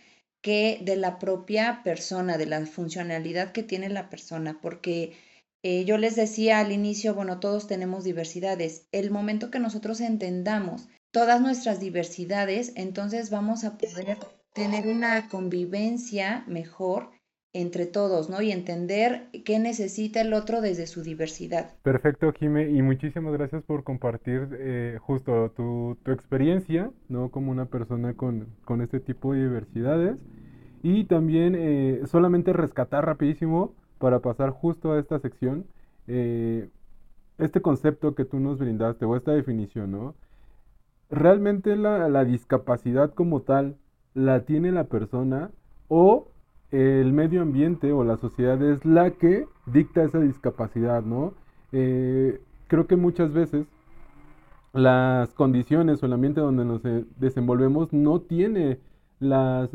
que 0.42 0.80
de 0.82 0.96
la 0.96 1.18
propia 1.18 1.82
persona, 1.84 2.38
de 2.38 2.46
la 2.46 2.64
funcionalidad 2.66 3.52
que 3.52 3.62
tiene 3.62 3.88
la 3.88 4.08
persona, 4.08 4.58
porque 4.60 5.12
eh, 5.62 5.84
yo 5.84 5.98
les 5.98 6.16
decía 6.16 6.60
al 6.60 6.72
inicio, 6.72 7.14
bueno, 7.14 7.40
todos 7.40 7.66
tenemos 7.66 8.04
diversidades. 8.04 8.86
El 8.92 9.10
momento 9.10 9.50
que 9.50 9.58
nosotros 9.58 10.00
entendamos 10.00 10.88
todas 11.10 11.40
nuestras 11.40 11.80
diversidades, 11.80 12.72
entonces 12.76 13.30
vamos 13.30 13.64
a 13.64 13.76
poder 13.76 14.18
tener 14.54 14.86
una 14.86 15.28
convivencia 15.28 16.44
mejor 16.46 17.10
entre 17.52 17.86
todos, 17.86 18.30
¿no? 18.30 18.40
Y 18.42 18.52
entender 18.52 19.28
qué 19.44 19.58
necesita 19.58 20.20
el 20.20 20.32
otro 20.34 20.60
desde 20.60 20.86
su 20.86 21.02
diversidad. 21.02 21.72
Perfecto, 21.82 22.32
Jime, 22.32 22.70
y 22.70 22.80
muchísimas 22.82 23.32
gracias 23.32 23.64
por 23.64 23.82
compartir 23.82 24.48
eh, 24.52 24.98
justo 25.00 25.50
tu, 25.56 25.96
tu, 26.04 26.12
experiencia, 26.12 26.90
¿no? 27.08 27.30
Como 27.30 27.50
una 27.50 27.66
persona 27.66 28.14
con, 28.14 28.46
con 28.64 28.82
este 28.82 29.00
tipo 29.00 29.32
de 29.32 29.48
diversidades. 29.48 30.24
Y 30.82 31.04
también 31.04 31.54
eh, 31.58 32.02
solamente 32.06 32.52
rescatar 32.52 33.04
rapidísimo 33.04 33.74
para 33.98 34.20
pasar 34.20 34.50
justo 34.50 34.92
a 34.92 35.00
esta 35.00 35.18
sección, 35.18 35.66
eh, 36.06 36.68
este 37.38 37.60
concepto 37.60 38.14
que 38.14 38.24
tú 38.24 38.38
nos 38.38 38.58
brindaste 38.58 39.04
o 39.04 39.16
esta 39.16 39.32
definición, 39.32 39.90
¿no? 39.90 40.14
¿Realmente 41.10 41.74
la, 41.74 42.08
la 42.08 42.24
discapacidad 42.24 43.12
como 43.12 43.42
tal 43.42 43.76
la 44.14 44.44
tiene 44.44 44.70
la 44.70 44.84
persona 44.84 45.50
o 45.88 46.28
el 46.70 47.12
medio 47.12 47.42
ambiente 47.42 47.92
o 47.92 48.04
la 48.04 48.16
sociedad 48.16 48.60
es 48.62 48.84
la 48.84 49.10
que 49.10 49.46
dicta 49.66 50.02
esa 50.02 50.20
discapacidad, 50.20 51.02
¿no? 51.02 51.34
Eh, 51.72 52.40
creo 52.68 52.86
que 52.86 52.96
muchas 52.96 53.32
veces 53.32 53.66
las 54.72 55.34
condiciones 55.34 56.02
o 56.02 56.06
el 56.06 56.12
ambiente 56.12 56.40
donde 56.40 56.64
nos 56.64 56.84
eh, 56.84 57.04
desenvolvemos 57.16 57.92
no 57.92 58.20
tiene 58.20 58.78
las 59.18 59.70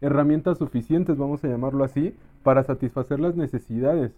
herramientas 0.00 0.58
suficientes, 0.58 1.16
vamos 1.16 1.42
a 1.44 1.48
llamarlo 1.48 1.84
así, 1.84 2.14
para 2.42 2.62
satisfacer 2.62 3.18
las 3.18 3.34
necesidades 3.34 4.12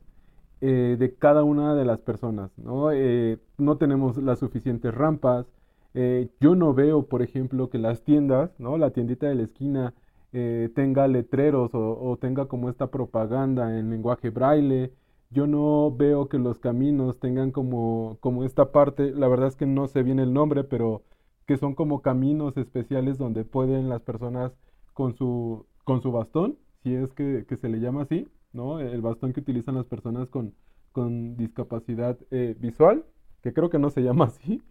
eh, 0.60 0.96
de 0.98 1.14
cada 1.14 1.44
una 1.44 1.74
de 1.74 1.84
las 1.84 2.00
personas. 2.00 2.50
¿no? 2.58 2.90
Eh, 2.92 3.38
no 3.58 3.76
tenemos 3.76 4.16
las 4.16 4.40
suficientes 4.40 4.92
rampas. 4.92 5.46
Eh, 5.94 6.28
yo 6.40 6.56
no 6.56 6.74
veo, 6.74 7.04
por 7.04 7.22
ejemplo, 7.22 7.70
que 7.70 7.78
las 7.78 8.02
tiendas, 8.02 8.50
¿no? 8.58 8.76
la 8.76 8.90
tiendita 8.90 9.28
de 9.28 9.36
la 9.36 9.44
esquina, 9.44 9.94
tenga 10.30 11.08
letreros 11.08 11.74
o, 11.74 11.98
o, 12.00 12.16
tenga 12.18 12.46
como 12.46 12.68
esta 12.68 12.90
propaganda 12.90 13.78
en 13.78 13.90
lenguaje 13.90 14.30
braille. 14.30 14.92
Yo 15.30 15.46
no 15.46 15.94
veo 15.94 16.28
que 16.28 16.38
los 16.38 16.58
caminos 16.58 17.18
tengan 17.18 17.50
como, 17.50 18.18
como 18.20 18.44
esta 18.44 18.72
parte, 18.72 19.12
la 19.12 19.28
verdad 19.28 19.48
es 19.48 19.56
que 19.56 19.66
no 19.66 19.88
sé 19.88 20.02
bien 20.02 20.18
el 20.18 20.32
nombre, 20.32 20.64
pero 20.64 21.02
que 21.46 21.56
son 21.56 21.74
como 21.74 22.02
caminos 22.02 22.56
especiales 22.56 23.18
donde 23.18 23.44
pueden 23.44 23.88
las 23.88 24.02
personas 24.02 24.52
con 24.94 25.14
su, 25.14 25.66
con 25.84 26.02
su 26.02 26.12
bastón 26.12 26.58
si 26.82 26.94
es 26.94 27.12
que, 27.12 27.44
se 27.60 27.68
le 27.68 27.80
llama 27.80 28.02
así, 28.02 28.28
¿no? 28.52 28.80
El 28.80 29.02
bastón 29.02 29.32
que 29.32 29.40
utilizan 29.40 29.74
las 29.74 29.86
personas 29.86 30.28
con, 30.28 30.54
con 30.92 31.36
discapacidad 31.36 32.18
eh, 32.30 32.56
visual, 32.58 33.04
que 33.42 33.52
creo 33.52 33.70
que 33.70 33.78
no 33.78 33.90
se 33.90 34.02
llama 34.02 34.26
así, 34.26 34.62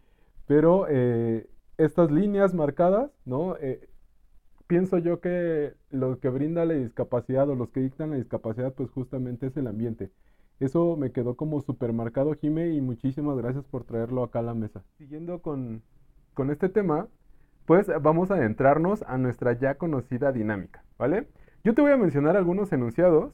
pero 0.45 0.85
eh, 0.89 1.49
estas 1.77 2.11
líneas 2.11 2.53
marcadas, 2.53 3.11
¿no? 3.25 3.55
Eh, 3.57 3.87
pienso 4.67 4.97
yo 4.97 5.19
que 5.19 5.73
lo 5.89 6.19
que 6.19 6.29
brinda 6.29 6.65
la 6.65 6.75
discapacidad 6.75 7.49
o 7.49 7.55
los 7.55 7.69
que 7.69 7.79
dictan 7.79 8.11
la 8.11 8.17
discapacidad, 8.17 8.73
pues 8.73 8.89
justamente 8.91 9.47
es 9.47 9.57
el 9.57 9.67
ambiente. 9.67 10.11
Eso 10.59 10.95
me 10.97 11.11
quedó 11.11 11.35
como 11.35 11.61
súper 11.61 11.93
marcado, 11.93 12.33
Jime, 12.33 12.69
y 12.69 12.81
muchísimas 12.81 13.37
gracias 13.37 13.65
por 13.65 13.83
traerlo 13.83 14.23
acá 14.23 14.39
a 14.39 14.43
la 14.43 14.53
mesa. 14.53 14.83
Siguiendo 14.97 15.41
con, 15.41 15.83
con 16.33 16.49
este 16.49 16.69
tema, 16.69 17.07
pues 17.65 17.87
vamos 18.01 18.31
a 18.31 18.35
adentrarnos 18.35 19.03
a 19.03 19.17
nuestra 19.17 19.53
ya 19.53 19.75
conocida 19.75 20.31
dinámica, 20.31 20.83
¿vale? 20.97 21.27
Yo 21.63 21.73
te 21.73 21.81
voy 21.81 21.91
a 21.91 21.97
mencionar 21.97 22.37
algunos 22.37 22.71
enunciados 22.71 23.33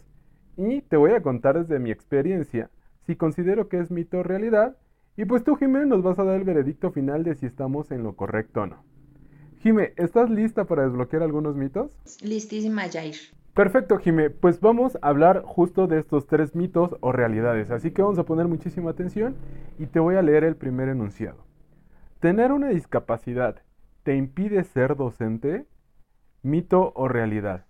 y 0.57 0.81
te 0.81 0.97
voy 0.97 1.11
a 1.11 1.21
contar 1.21 1.57
desde 1.59 1.79
mi 1.79 1.91
experiencia 1.91 2.69
si 3.05 3.15
considero 3.15 3.69
que 3.69 3.79
es 3.79 3.91
mito 3.91 4.19
o 4.19 4.23
realidad. 4.23 4.75
Y 5.15 5.25
pues 5.25 5.43
tú, 5.43 5.55
Jimé, 5.55 5.85
nos 5.85 6.01
vas 6.01 6.17
a 6.19 6.23
dar 6.23 6.35
el 6.35 6.43
veredicto 6.43 6.91
final 6.91 7.23
de 7.23 7.35
si 7.35 7.45
estamos 7.45 7.91
en 7.91 8.03
lo 8.03 8.15
correcto 8.15 8.63
o 8.63 8.65
no. 8.67 8.92
Jimé, 9.63 9.93
¿estás 9.95 10.29
lista 10.29 10.65
para 10.65 10.83
desbloquear 10.83 11.23
algunos 11.23 11.55
mitos? 11.55 11.97
Listísima, 12.21 12.81
Jair. 12.91 13.15
Perfecto, 13.53 13.97
Jimé. 13.97 14.29
Pues 14.29 14.59
vamos 14.59 14.97
a 15.01 15.07
hablar 15.07 15.43
justo 15.45 15.87
de 15.87 15.99
estos 15.99 16.27
tres 16.27 16.53
mitos 16.53 16.97
o 16.99 17.13
realidades. 17.13 17.71
Así 17.71 17.91
que 17.91 18.01
vamos 18.01 18.19
a 18.19 18.25
poner 18.25 18.49
muchísima 18.49 18.91
atención 18.91 19.37
y 19.79 19.85
te 19.85 20.01
voy 20.01 20.15
a 20.15 20.21
leer 20.21 20.43
el 20.43 20.57
primer 20.57 20.89
enunciado. 20.89 21.45
¿Tener 22.19 22.51
una 22.51 22.67
discapacidad 22.67 23.61
te 24.03 24.17
impide 24.17 24.65
ser 24.65 24.97
docente? 24.97 25.65
¿Mito 26.41 26.91
o 26.93 27.07
realidad? 27.07 27.65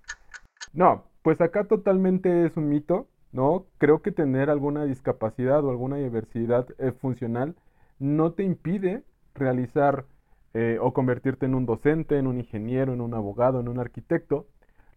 No, 0.73 1.03
pues 1.21 1.41
acá 1.41 1.65
totalmente 1.65 2.47
es 2.47 2.57
un 2.57 2.69
mito, 2.69 3.07
¿no? 3.31 3.67
Creo 3.77 4.01
que 4.01 4.11
tener 4.11 4.49
alguna 4.49 4.85
discapacidad 4.85 5.63
o 5.63 5.69
alguna 5.69 5.97
diversidad 5.97 6.65
eh, 6.79 6.91
funcional 6.91 7.53
no 7.99 8.31
te 8.31 8.41
impide 8.41 9.03
realizar 9.35 10.05
eh, 10.53 10.77
o 10.79 10.93
convertirte 10.93 11.45
en 11.45 11.55
un 11.55 11.65
docente, 11.65 12.17
en 12.17 12.27
un 12.27 12.37
ingeniero, 12.37 12.93
en 12.93 13.01
un 13.01 13.13
abogado, 13.13 13.59
en 13.59 13.67
un 13.67 13.79
arquitecto. 13.79 14.47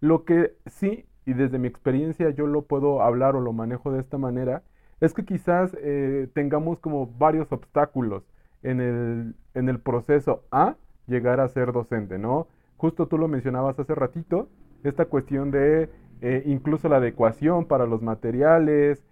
Lo 0.01 0.25
que 0.25 0.55
sí, 0.67 1.07
y 1.25 1.33
desde 1.33 1.59
mi 1.59 1.67
experiencia 1.67 2.31
yo 2.31 2.47
lo 2.47 2.63
puedo 2.63 3.01
hablar 3.03 3.37
o 3.37 3.41
lo 3.41 3.53
manejo 3.53 3.91
de 3.91 4.01
esta 4.01 4.19
manera, 4.19 4.63
es 5.01 5.15
que 5.15 5.25
quizás 5.25 5.77
eh, 5.81 6.29
tengamos 6.35 6.79
como 6.81 7.07
varios 7.07 7.51
obstáculos 7.53 8.23
en 8.63 8.81
el, 8.81 9.35
en 9.55 9.69
el 9.69 9.81
proceso 9.81 10.45
a 10.51 10.77
llegar 11.07 11.41
a 11.41 11.49
ser 11.49 11.73
docente, 11.73 12.19
¿no? 12.19 12.49
Justo 12.77 13.07
tú 13.07 13.17
lo 13.17 13.29
mencionabas 13.29 13.79
hace 13.79 13.95
ratito, 13.95 14.49
esta 14.85 15.07
cuestión 15.07 15.51
de 15.51 15.89
eh, 16.21 16.43
incluso 16.47 16.89
la 16.89 16.97
adecuación 16.97 17.67
para 17.67 17.87
los 17.87 18.03
materiales, 18.03 19.05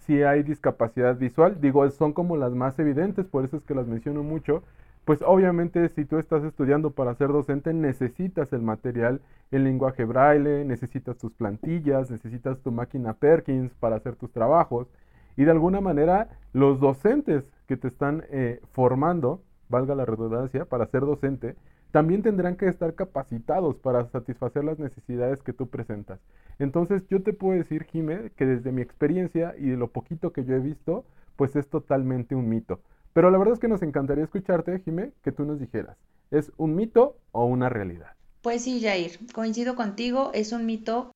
si 0.00 0.22
hay 0.22 0.42
discapacidad 0.42 1.16
visual, 1.16 1.60
digo, 1.60 1.88
son 1.90 2.12
como 2.12 2.36
las 2.36 2.52
más 2.52 2.78
evidentes, 2.78 3.26
por 3.26 3.44
eso 3.44 3.56
es 3.56 3.64
que 3.64 3.74
las 3.74 3.86
menciono 3.86 4.22
mucho, 4.22 4.62
pues 5.06 5.22
obviamente 5.24 5.88
si 5.90 6.04
tú 6.04 6.18
estás 6.18 6.42
estudiando 6.42 6.90
para 6.90 7.14
ser 7.14 7.28
docente 7.28 7.72
necesitas 7.72 8.52
el 8.52 8.60
material 8.60 9.20
en 9.52 9.62
lenguaje 9.62 10.04
braille, 10.04 10.64
necesitas 10.64 11.16
tus 11.16 11.32
plantillas, 11.32 12.10
necesitas 12.10 12.58
tu 12.58 12.72
máquina 12.72 13.14
Perkins 13.14 13.72
para 13.74 13.96
hacer 13.96 14.16
tus 14.16 14.32
trabajos 14.32 14.88
y 15.36 15.44
de 15.44 15.52
alguna 15.52 15.80
manera 15.80 16.28
los 16.52 16.80
docentes 16.80 17.48
que 17.68 17.76
te 17.76 17.86
están 17.86 18.24
eh, 18.30 18.60
formando, 18.72 19.42
valga 19.68 19.94
la 19.94 20.04
redundancia, 20.04 20.64
para 20.64 20.86
ser 20.86 21.02
docente, 21.02 21.54
también 21.92 22.22
tendrán 22.22 22.56
que 22.56 22.66
estar 22.66 22.94
capacitados 22.94 23.76
para 23.76 24.06
satisfacer 24.06 24.64
las 24.64 24.80
necesidades 24.80 25.40
que 25.40 25.52
tú 25.52 25.68
presentas. 25.68 26.18
Entonces 26.58 27.06
yo 27.08 27.22
te 27.22 27.32
puedo 27.32 27.56
decir, 27.56 27.84
Jime, 27.84 28.32
que 28.36 28.44
desde 28.44 28.72
mi 28.72 28.82
experiencia 28.82 29.54
y 29.56 29.68
de 29.70 29.76
lo 29.76 29.86
poquito 29.86 30.32
que 30.32 30.44
yo 30.44 30.56
he 30.56 30.60
visto, 30.60 31.04
pues 31.36 31.54
es 31.54 31.68
totalmente 31.68 32.34
un 32.34 32.48
mito. 32.48 32.80
Pero 33.16 33.30
la 33.30 33.38
verdad 33.38 33.54
es 33.54 33.60
que 33.60 33.68
nos 33.68 33.80
encantaría 33.80 34.24
escucharte, 34.24 34.78
Jime, 34.84 35.14
que 35.24 35.32
tú 35.32 35.46
nos 35.46 35.58
dijeras, 35.58 35.96
¿es 36.30 36.52
un 36.58 36.74
mito 36.74 37.16
o 37.32 37.46
una 37.46 37.70
realidad? 37.70 38.10
Pues 38.42 38.64
sí, 38.64 38.78
Jair, 38.82 39.18
coincido 39.32 39.74
contigo, 39.74 40.32
es 40.34 40.52
un 40.52 40.66
mito, 40.66 41.12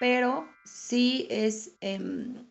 pero 0.00 0.48
sí 0.64 1.28
es 1.30 1.76
em, 1.80 2.44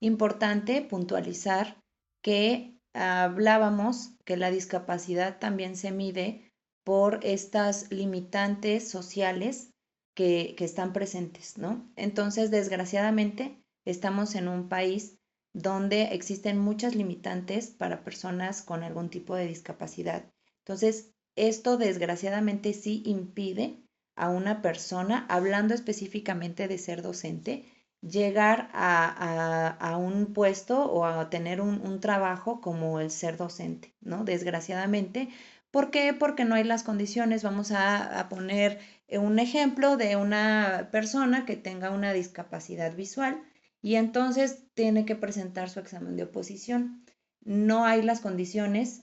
importante 0.00 0.80
puntualizar 0.80 1.76
que 2.22 2.80
hablábamos 2.94 4.16
que 4.24 4.38
la 4.38 4.50
discapacidad 4.50 5.38
también 5.38 5.76
se 5.76 5.92
mide 5.92 6.50
por 6.84 7.20
estas 7.22 7.92
limitantes 7.92 8.88
sociales 8.88 9.72
que, 10.14 10.56
están 10.58 10.94
presentes, 10.94 11.58
¿no? 11.58 11.86
Entonces, 11.96 12.50
desgraciadamente, 12.50 13.62
estamos 13.84 14.36
en 14.36 14.48
un 14.48 14.70
país 14.70 15.18
donde 15.54 16.02
existen 16.12 16.58
muchas 16.58 16.94
limitantes 16.94 17.68
para 17.68 18.04
personas 18.04 18.60
con 18.60 18.82
algún 18.82 19.08
tipo 19.08 19.34
de 19.34 19.46
discapacidad. 19.46 20.24
Entonces, 20.58 21.14
esto 21.36 21.78
desgraciadamente 21.78 22.74
sí 22.74 23.02
impide 23.06 23.82
a 24.16 24.28
una 24.28 24.60
persona, 24.60 25.26
hablando 25.28 25.72
específicamente 25.72 26.68
de 26.68 26.78
ser 26.78 27.00
docente, 27.00 27.64
llegar 28.02 28.68
a, 28.74 29.96
un 29.98 30.34
puesto 30.34 30.84
o 30.92 31.06
a 31.06 31.30
tener 31.30 31.60
un, 31.60 31.80
un, 31.80 32.00
trabajo 32.00 32.60
como 32.60 33.00
el 33.00 33.10
ser 33.10 33.36
docente, 33.38 33.94
¿no? 34.00 34.24
Desgraciadamente, 34.24 35.30
¿Por 35.74 35.90
qué? 35.90 36.14
Porque 36.14 36.44
no 36.44 36.54
hay 36.54 36.62
las 36.62 36.84
condiciones. 36.84 37.42
Vamos 37.42 37.72
a, 37.72 38.28
poner 38.30 38.78
eh, 39.08 39.18
un 39.18 39.40
ejemplo 39.40 39.96
de 39.96 40.14
una 40.14 40.88
persona 40.92 41.44
que 41.44 41.56
tenga 41.56 41.90
una 41.90 42.12
discapacidad 42.12 42.94
visual 42.94 43.42
y 43.84 43.96
entonces 43.96 44.64
tiene 44.72 45.04
que 45.04 45.14
presentar 45.14 45.68
su 45.68 45.78
examen 45.78 46.16
de 46.16 46.22
oposición. 46.22 47.04
No 47.42 47.84
hay 47.84 48.00
las 48.00 48.22
condiciones 48.22 49.02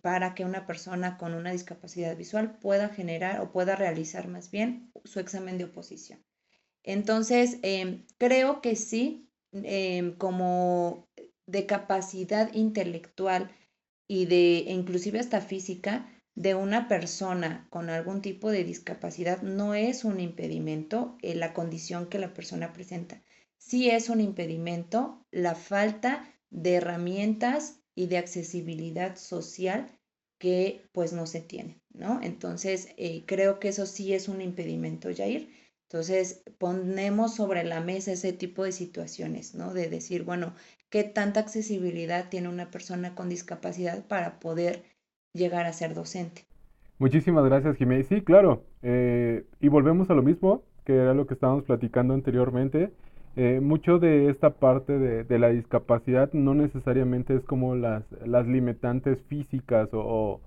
para 0.00 0.34
que 0.34 0.46
una 0.46 0.66
persona 0.66 1.18
con 1.18 1.34
una 1.34 1.52
discapacidad 1.52 2.16
visual 2.16 2.58
pueda 2.58 2.88
generar 2.88 3.42
o 3.42 3.52
pueda 3.52 3.76
realizar 3.76 4.26
más 4.26 4.50
bien 4.50 4.90
su 5.04 5.20
examen 5.20 5.58
de 5.58 5.64
oposición. 5.64 6.24
Entonces, 6.84 7.58
em, 7.60 8.06
creo 8.16 8.62
que 8.62 8.76
sí, 8.76 9.28
em, 9.52 10.16
como 10.16 11.06
de 11.46 11.66
capacidad 11.66 12.50
intelectual 12.54 13.50
y 14.06 14.24
de 14.24 14.64
inclusive 14.68 15.20
hasta 15.20 15.42
física, 15.42 16.10
de 16.34 16.54
una 16.54 16.88
persona 16.88 17.66
con 17.68 17.90
algún 17.90 18.22
tipo 18.22 18.50
de 18.50 18.64
discapacidad 18.64 19.42
no 19.42 19.74
es 19.74 20.04
un 20.04 20.18
impedimento 20.18 21.18
en 21.20 21.40
la 21.40 21.52
condición 21.52 22.08
que 22.08 22.18
la 22.18 22.32
persona 22.32 22.72
presenta. 22.72 23.22
Sí 23.58 23.90
es 23.90 24.08
un 24.08 24.20
impedimento 24.20 25.26
la 25.30 25.54
falta 25.54 26.24
de 26.50 26.74
herramientas 26.74 27.80
y 27.94 28.06
de 28.06 28.18
accesibilidad 28.18 29.16
social 29.16 29.90
que 30.38 30.88
pues 30.92 31.12
no 31.12 31.26
se 31.26 31.40
tiene, 31.40 31.80
¿no? 31.92 32.20
Entonces, 32.22 32.94
eh, 32.96 33.24
creo 33.26 33.58
que 33.58 33.68
eso 33.68 33.86
sí 33.86 34.14
es 34.14 34.28
un 34.28 34.40
impedimento, 34.40 35.08
Jair. 35.14 35.48
Entonces, 35.90 36.44
ponemos 36.58 37.34
sobre 37.34 37.64
la 37.64 37.80
mesa 37.80 38.12
ese 38.12 38.32
tipo 38.32 38.62
de 38.62 38.72
situaciones, 38.72 39.54
¿no? 39.54 39.72
De 39.74 39.88
decir, 39.88 40.22
bueno, 40.22 40.54
¿qué 40.90 41.02
tanta 41.02 41.40
accesibilidad 41.40 42.28
tiene 42.28 42.48
una 42.48 42.70
persona 42.70 43.14
con 43.14 43.28
discapacidad 43.28 44.06
para 44.06 44.38
poder 44.38 44.84
llegar 45.32 45.66
a 45.66 45.72
ser 45.72 45.94
docente? 45.94 46.46
Muchísimas 46.98 47.44
gracias, 47.44 47.76
Jiménez. 47.76 48.06
Sí, 48.08 48.20
claro. 48.22 48.64
Eh, 48.82 49.44
y 49.60 49.68
volvemos 49.68 50.10
a 50.10 50.14
lo 50.14 50.22
mismo, 50.22 50.62
que 50.84 50.94
era 50.94 51.14
lo 51.14 51.26
que 51.26 51.34
estábamos 51.34 51.64
platicando 51.64 52.14
anteriormente. 52.14 52.92
Eh, 53.36 53.60
mucho 53.60 53.98
de 53.98 54.30
esta 54.30 54.50
parte 54.50 54.98
de, 54.98 55.38
la 55.38 55.48
discapacidad 55.48 56.32
no 56.32 56.54
necesariamente 56.54 57.34
es 57.34 57.44
como 57.44 57.76
las, 57.76 58.04
las 58.24 58.46
limitantes 58.46 59.22
físicas 59.22 59.88
o, 59.92 60.40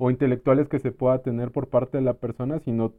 intelectuales 0.00 0.68
que 0.68 0.78
se 0.78 0.92
pueda 0.92 1.18
tener 1.18 1.50
por 1.50 1.68
parte 1.68 1.98
de 1.98 2.04
la 2.04 2.14
persona, 2.14 2.60
sino 2.60 2.92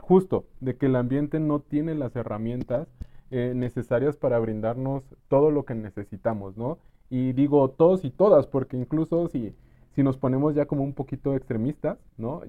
justo 0.00 0.46
de 0.60 0.76
que 0.76 0.86
el 0.86 0.96
ambiente 0.96 1.40
no 1.40 1.60
tiene 1.60 1.94
las 1.94 2.14
herramientas 2.16 2.88
eh, 3.30 3.52
necesarias 3.54 4.16
para 4.16 4.38
brindarnos 4.38 5.04
todo 5.28 5.50
lo 5.50 5.64
que 5.64 5.74
necesitamos, 5.74 6.56
¿no? 6.56 6.78
Y 7.08 7.32
digo 7.32 7.70
todos 7.70 8.04
y 8.04 8.10
todas, 8.10 8.46
porque 8.46 8.76
incluso 8.76 9.28
si, 9.28 9.54
si 9.94 10.02
nos 10.02 10.16
ponemos 10.18 10.54
ya 10.54 10.66
como 10.66 10.82
un 10.82 10.92
poquito 10.92 11.34
extremistas, 11.34 11.98
¿no? 12.18 12.42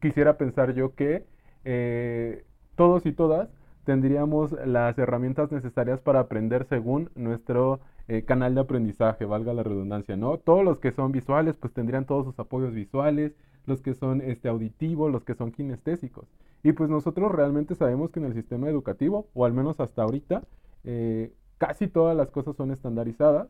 quisiera 0.00 0.38
pensar 0.38 0.74
yo 0.74 0.94
que 0.94 1.24
eh, 1.64 2.44
todos 2.76 3.06
y 3.06 3.12
todas 3.12 3.48
tendríamos 3.88 4.52
las 4.66 4.98
herramientas 4.98 5.50
necesarias 5.50 5.98
para 6.02 6.20
aprender 6.20 6.66
según 6.66 7.08
nuestro 7.14 7.80
eh, 8.06 8.22
canal 8.22 8.54
de 8.54 8.60
aprendizaje, 8.60 9.24
valga 9.24 9.54
la 9.54 9.62
redundancia, 9.62 10.14
¿no? 10.14 10.36
Todos 10.36 10.62
los 10.62 10.78
que 10.78 10.92
son 10.92 11.10
visuales, 11.10 11.56
pues 11.56 11.72
tendrían 11.72 12.04
todos 12.04 12.26
sus 12.26 12.38
apoyos 12.38 12.74
visuales, 12.74 13.32
los 13.64 13.80
que 13.80 13.94
son 13.94 14.20
este, 14.20 14.50
auditivos, 14.50 15.10
los 15.10 15.24
que 15.24 15.34
son 15.34 15.52
kinestésicos. 15.52 16.26
Y 16.62 16.72
pues 16.72 16.90
nosotros 16.90 17.32
realmente 17.32 17.74
sabemos 17.76 18.10
que 18.10 18.20
en 18.20 18.26
el 18.26 18.34
sistema 18.34 18.68
educativo, 18.68 19.28
o 19.32 19.46
al 19.46 19.54
menos 19.54 19.80
hasta 19.80 20.02
ahorita, 20.02 20.42
eh, 20.84 21.32
casi 21.56 21.88
todas 21.88 22.14
las 22.14 22.30
cosas 22.30 22.56
son 22.56 22.70
estandarizadas, 22.72 23.48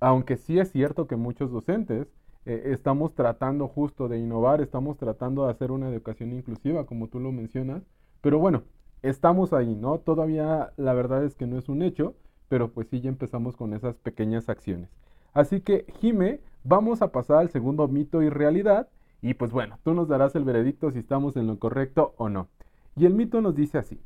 aunque 0.00 0.38
sí 0.38 0.58
es 0.58 0.72
cierto 0.72 1.06
que 1.06 1.14
muchos 1.14 1.52
docentes 1.52 2.08
eh, 2.46 2.72
estamos 2.72 3.14
tratando 3.14 3.68
justo 3.68 4.08
de 4.08 4.18
innovar, 4.18 4.60
estamos 4.60 4.96
tratando 4.98 5.44
de 5.44 5.52
hacer 5.52 5.70
una 5.70 5.88
educación 5.88 6.32
inclusiva, 6.32 6.84
como 6.84 7.06
tú 7.06 7.20
lo 7.20 7.30
mencionas, 7.30 7.84
pero 8.20 8.40
bueno, 8.40 8.64
estamos 9.02 9.52
ahí, 9.52 9.74
¿no? 9.74 9.98
Todavía 9.98 10.72
la 10.76 10.94
verdad 10.94 11.24
es 11.24 11.34
que 11.34 11.46
no 11.46 11.58
es 11.58 11.68
un 11.68 11.82
hecho, 11.82 12.14
pero 12.48 12.72
pues 12.72 12.88
sí 12.88 13.00
ya 13.00 13.08
empezamos 13.08 13.56
con 13.56 13.74
esas 13.74 13.96
pequeñas 13.96 14.48
acciones. 14.48 14.90
Así 15.32 15.60
que, 15.60 15.86
Jime, 16.00 16.40
vamos 16.64 17.02
a 17.02 17.12
pasar 17.12 17.38
al 17.38 17.50
segundo 17.50 17.86
mito 17.88 18.22
y 18.22 18.30
realidad. 18.30 18.88
Y 19.20 19.34
pues 19.34 19.52
bueno, 19.52 19.78
tú 19.84 19.94
nos 19.94 20.08
darás 20.08 20.34
el 20.34 20.44
veredicto 20.44 20.90
si 20.90 20.98
estamos 20.98 21.36
en 21.36 21.46
lo 21.46 21.58
correcto 21.58 22.14
o 22.16 22.28
no. 22.28 22.48
Y 22.96 23.06
el 23.06 23.14
mito 23.14 23.40
nos 23.40 23.54
dice 23.54 23.78
así. 23.78 24.00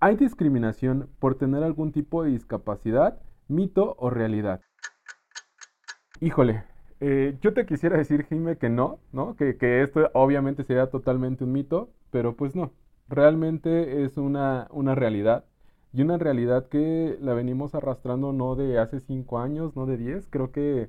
¿Hay 0.00 0.16
discriminación 0.16 1.08
por 1.20 1.36
tener 1.36 1.62
algún 1.62 1.92
tipo 1.92 2.24
de 2.24 2.30
discapacidad, 2.30 3.20
mito 3.46 3.94
o 3.98 4.10
realidad? 4.10 4.60
Híjole, 6.20 6.64
eh, 7.00 7.36
yo 7.40 7.52
te 7.52 7.66
quisiera 7.66 7.96
decir, 7.96 8.24
Jime, 8.24 8.56
que 8.56 8.68
no, 8.68 8.98
¿no? 9.12 9.36
Que, 9.36 9.56
que 9.56 9.82
esto 9.82 10.10
obviamente 10.14 10.64
sería 10.64 10.90
totalmente 10.90 11.44
un 11.44 11.52
mito, 11.52 11.90
pero 12.10 12.34
pues 12.34 12.56
no 12.56 12.72
realmente 13.12 14.04
es 14.04 14.16
una, 14.16 14.68
una 14.70 14.94
realidad 14.94 15.44
y 15.92 16.02
una 16.02 16.16
realidad 16.18 16.68
que 16.68 17.18
la 17.20 17.34
venimos 17.34 17.74
arrastrando 17.74 18.32
no 18.32 18.56
de 18.56 18.78
hace 18.78 19.00
cinco 19.00 19.38
años, 19.38 19.76
no 19.76 19.86
de 19.86 19.98
diez, 19.98 20.26
creo 20.30 20.50
que, 20.50 20.88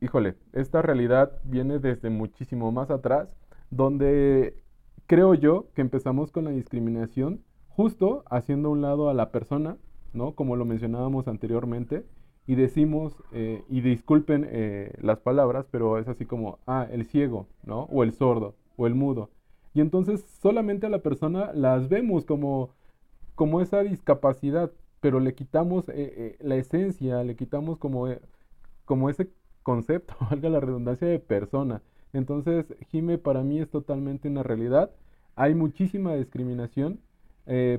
híjole, 0.00 0.36
esta 0.52 0.80
realidad 0.80 1.32
viene 1.44 1.78
desde 1.78 2.08
muchísimo 2.08 2.72
más 2.72 2.90
atrás, 2.90 3.28
donde 3.70 4.62
creo 5.06 5.34
yo 5.34 5.66
que 5.74 5.82
empezamos 5.82 6.32
con 6.32 6.44
la 6.44 6.50
discriminación 6.50 7.42
justo 7.68 8.24
haciendo 8.30 8.70
un 8.70 8.80
lado 8.80 9.10
a 9.10 9.14
la 9.14 9.30
persona, 9.30 9.76
¿no? 10.14 10.34
Como 10.34 10.56
lo 10.56 10.64
mencionábamos 10.64 11.28
anteriormente, 11.28 12.06
y 12.46 12.54
decimos, 12.54 13.14
eh, 13.32 13.62
y 13.68 13.82
disculpen 13.82 14.46
eh, 14.50 14.94
las 15.00 15.20
palabras, 15.20 15.66
pero 15.70 15.98
es 15.98 16.08
así 16.08 16.24
como, 16.24 16.58
ah, 16.66 16.86
el 16.90 17.04
ciego, 17.04 17.46
¿no? 17.64 17.82
O 17.84 18.02
el 18.02 18.12
sordo, 18.12 18.54
o 18.76 18.86
el 18.86 18.94
mudo. 18.94 19.30
Y 19.74 19.80
entonces 19.80 20.24
solamente 20.42 20.86
a 20.86 20.90
la 20.90 20.98
persona 21.00 21.52
las 21.54 21.88
vemos 21.88 22.24
como, 22.24 22.70
como 23.34 23.60
esa 23.60 23.82
discapacidad, 23.82 24.72
pero 25.00 25.20
le 25.20 25.34
quitamos 25.34 25.88
eh, 25.88 25.92
eh, 25.96 26.36
la 26.40 26.56
esencia, 26.56 27.22
le 27.24 27.36
quitamos 27.36 27.78
como, 27.78 28.08
eh, 28.08 28.20
como 28.84 29.10
ese 29.10 29.30
concepto, 29.62 30.14
valga 30.30 30.48
la 30.48 30.60
redundancia, 30.60 31.06
de 31.06 31.18
persona. 31.20 31.82
Entonces, 32.12 32.66
Jime 32.90 33.18
para 33.18 33.42
mí 33.42 33.60
es 33.60 33.70
totalmente 33.70 34.28
una 34.28 34.42
realidad. 34.42 34.90
Hay 35.36 35.54
muchísima 35.54 36.14
discriminación 36.14 37.00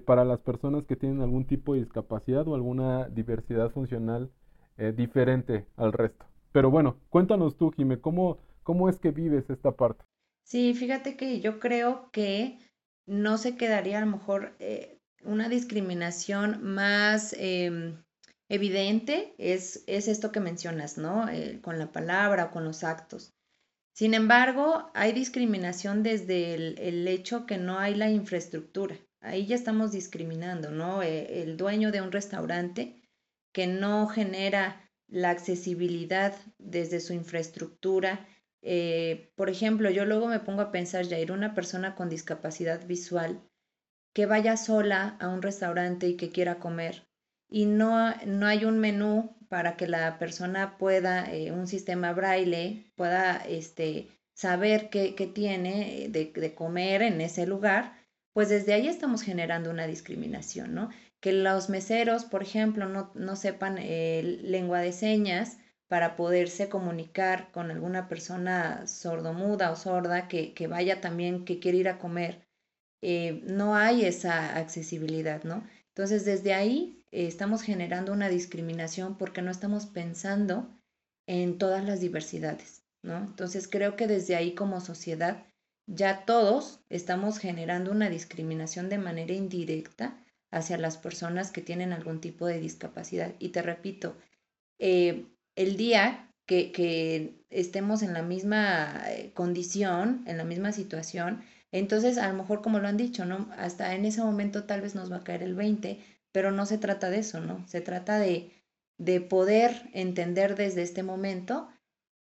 para 0.06 0.25
las 0.25 0.41
personas 0.41 0.86
que 0.86 0.97
tienen 0.97 1.21
algún 1.21 1.45
tipo 1.45 1.73
de 1.73 1.80
discapacidad 1.80 2.45
o 2.45 2.56
alguna 2.56 3.08
diversidad 3.08 3.69
funcional 3.69 4.30
diferente 4.95 5.65
al 5.77 5.93
resto. 5.93 6.25
Pero 6.51 6.71
bueno, 6.71 6.97
cuéntanos 7.10 7.56
tú, 7.56 7.71
Jime, 7.71 7.99
¿cómo, 8.01 8.39
¿cómo 8.63 8.89
es 8.89 8.99
que 8.99 9.12
vives 9.12 9.49
esta 9.49 9.71
parte? 9.71 10.04
Sí, 10.43 10.73
fíjate 10.73 11.15
que 11.15 11.39
yo 11.39 11.60
creo 11.60 12.10
que 12.12 12.60
no 13.06 13.38
se 13.38 13.56
quedaría 13.56 13.97
a 13.97 14.06
lo 14.06 14.12
mejor 14.12 14.56
eh, 14.60 14.99
una 15.23 15.49
discriminación 15.49 16.63
más 16.63 17.36
em, 17.38 18.04
evidente, 18.49 19.34
es, 19.38 19.84
es, 19.88 20.08
esto 20.08 20.32
que 20.32 20.39
mencionas, 20.39 20.97
¿no? 20.97 21.30
Eh, 21.30 21.60
con 21.62 21.80
la 21.80 21.91
palabra 21.91 22.45
o 22.45 22.51
con 22.51 22.65
los 22.65 22.84
actos. 22.84 23.34
Sin 23.93 24.13
embargo, 24.13 24.89
hay 24.93 25.12
discriminación 25.12 26.01
desde 26.01 26.54
el, 26.54 27.08
hecho 27.08 27.45
que 27.45 27.58
no 27.58 27.77
hay 27.77 27.95
la 27.95 28.10
infraestructura. 28.10 28.97
Ahí 29.19 29.45
ya 29.45 29.56
estamos 29.56 29.91
discriminando, 29.91 30.71
¿no? 30.71 31.04
Eh, 31.04 31.43
el 31.43 31.58
dueño 31.58 31.91
de 31.91 32.01
un 32.01 32.12
restaurante 32.12 33.01
que 33.54 33.67
no 33.67 34.08
genera 34.08 34.89
la 35.08 35.30
accesibilidad 35.30 36.34
desde 36.58 37.01
su 37.01 37.13
infraestructura, 37.13 38.25
eh, 38.62 39.32
por 39.36 39.50
ejemplo, 39.50 39.89
yo 39.89 40.06
luego 40.06 40.28
me 40.28 40.39
pongo 40.39 40.62
a 40.62 40.71
pensar, 40.71 41.06
ir 41.06 41.32
una 41.32 41.54
persona 41.54 41.95
con 41.95 42.10
discapacidad 42.10 42.86
visual 42.86 43.41
que 44.13 44.26
vaya 44.26 44.58
sola 44.58 45.17
a 45.19 45.30
un 45.30 45.41
restaurante 45.41 46.08
y 46.08 46.17
que 46.17 46.30
quiera 46.30 46.60
comer 46.60 47.08
y 47.52 47.65
no, 47.65 48.15
no 48.26 48.47
hay 48.47 48.65
un 48.65 48.80
menú 48.80 49.36
para 49.50 49.76
que 49.76 49.86
la 49.86 50.17
persona 50.17 50.78
pueda, 50.78 51.32
eh, 51.32 51.52
un 51.52 51.67
sistema 51.67 52.13
braille, 52.13 52.91
pueda 52.95 53.36
este, 53.45 54.08
saber 54.34 54.89
qué, 54.89 55.13
qué 55.13 55.28
tiene 55.28 56.08
de, 56.10 56.32
de, 56.34 56.56
comer 56.56 57.02
en 57.02 57.19
ese 57.19 57.45
lugar, 57.45 57.93
pues 58.34 58.47
desde 58.47 58.74
ahí 58.74 58.88
estamos 58.88 59.21
generando 59.21 59.69
una 59.69 59.86
discriminación, 59.86 60.74
¿no? 60.74 60.89
Que 61.19 61.34
los 61.34 61.69
meseros, 61.69 62.24
por 62.24 62.41
ejemplo, 62.41 62.88
no, 62.88 63.12
no 63.13 63.36
sepan 63.36 63.78
eh, 63.78 64.39
lengua 64.41 64.80
de 64.80 64.93
señas 64.93 65.58
para 65.91 66.15
poderse 66.15 66.69
comunicar 66.69 67.51
con 67.51 67.69
alguna 67.69 68.08
persona 68.08 68.88
sordomuda 68.88 69.71
o 69.71 69.75
sorda 69.75 70.30
que, 70.30 70.67
vaya 70.69 71.01
también, 71.01 71.43
que 71.43 71.60
quiere 71.60 71.80
ir 71.80 71.89
a 71.89 71.99
comer, 71.99 72.47
eh, 73.01 73.41
no 73.43 73.75
hay 73.75 74.06
esa 74.06 74.56
accesibilidad, 74.56 75.43
¿no? 75.43 75.67
Entonces, 75.89 76.23
desde 76.23 76.54
ahí 76.54 77.04
eh, 77.12 77.27
estamos 77.27 77.62
generando 77.62 78.13
una 78.13 78.30
discriminación 78.30 79.17
porque 79.17 79.41
no 79.41 79.51
estamos 79.51 79.86
pensando 79.86 80.73
en 81.27 81.58
todas 81.58 81.84
las 81.84 81.99
diversidades, 81.99 82.86
¿no? 83.04 83.17
Entonces, 83.17 83.67
creo 83.67 83.97
que 83.97 84.08
desde 84.08 84.38
ahí 84.38 84.56
como 84.56 84.80
sociedad 84.80 85.45
ya 85.88 86.23
todos 86.23 86.80
estamos 86.88 87.38
generando 87.38 87.91
una 87.91 88.10
discriminación 88.10 88.88
de 88.88 88.97
manera 88.97 89.34
indirecta 89.34 90.23
hacia 90.51 90.77
las 90.77 90.95
personas 90.95 91.51
que 91.51 91.60
tienen 91.60 91.91
algún 91.91 92.21
tipo 92.21 92.45
de 92.45 92.62
discapacidad. 92.62 93.36
Y 93.39 93.49
te 93.49 93.62
repito, 93.62 94.15
eh, 94.80 95.25
el 95.55 95.77
día 95.77 96.31
que, 96.45 97.39
estemos 97.49 98.01
en 98.01 98.13
la 98.13 98.21
misma 98.21 99.03
eh, 99.07 99.31
condición, 99.33 100.23
en 100.25 100.37
la 100.37 100.45
misma 100.45 100.71
situación, 100.71 101.43
entonces 101.71 102.17
a 102.17 102.29
lo 102.29 102.33
mejor 102.33 102.61
como 102.61 102.79
lo 102.79 102.87
han 102.87 102.97
dicho, 102.97 103.25
¿no? 103.25 103.49
Hasta 103.57 103.93
en 103.93 104.05
ese 104.05 104.21
momento 104.21 104.63
tal 104.63 104.81
vez 104.81 104.95
nos 104.95 105.11
va 105.11 105.17
a 105.17 105.23
caer 105.23 105.43
el 105.43 105.55
20, 105.55 105.99
pero 106.31 106.51
no 106.51 106.65
se 106.65 106.77
trata 106.77 107.09
de 107.09 107.19
eso, 107.19 107.41
¿no? 107.41 107.67
Se 107.67 107.81
trata 107.81 108.19
de, 108.19 108.51
de 108.97 109.19
poder 109.19 109.89
entender 109.93 110.55
desde 110.55 110.81
este 110.81 111.03
momento 111.03 111.67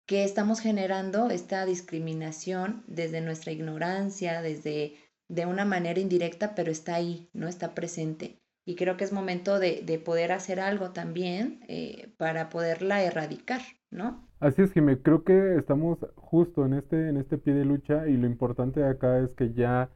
que 0.07 0.23
estamos 0.23 0.59
generando 0.59 1.29
esta 1.31 1.65
discriminación 1.65 2.83
desde 2.87 3.21
nuestra 3.21 3.51
ignorancia, 3.51 4.41
desde 4.41 4.97
de 5.27 5.45
una 5.45 5.65
manera 5.65 5.99
indirecta, 5.99 6.55
pero 6.55 6.71
está 6.71 6.95
ahí, 6.95 7.29
¿no? 7.33 7.47
Está 7.47 7.73
presente 7.73 8.39
y 8.67 8.75
creo 8.75 8.97
que 8.97 9.05
es 9.05 9.13
momento 9.13 9.59
de, 9.59 10.01
poder 10.03 10.33
hacer 10.33 10.59
algo 10.59 10.89
también 10.89 11.61
eh, 11.69 12.09
para 12.17 12.49
poderla 12.49 13.01
erradicar, 13.01 13.61
¿no? 13.91 14.21
Así 14.41 14.61
es, 14.61 14.73
Jimé, 14.73 15.01
creo 15.01 15.23
que 15.23 15.55
estamos 15.55 15.99
justo 16.15 16.65
en 16.65 16.73
este, 16.73 17.07
en 17.07 17.15
este 17.15 17.37
pie 17.37 17.53
de 17.53 17.63
lucha 17.63 18.09
y 18.09 18.17
lo 18.17 18.27
importante 18.27 18.81
de 18.81 18.89
acá 18.89 19.19
es 19.19 19.29
que 19.35 19.53
ya, 19.53 19.89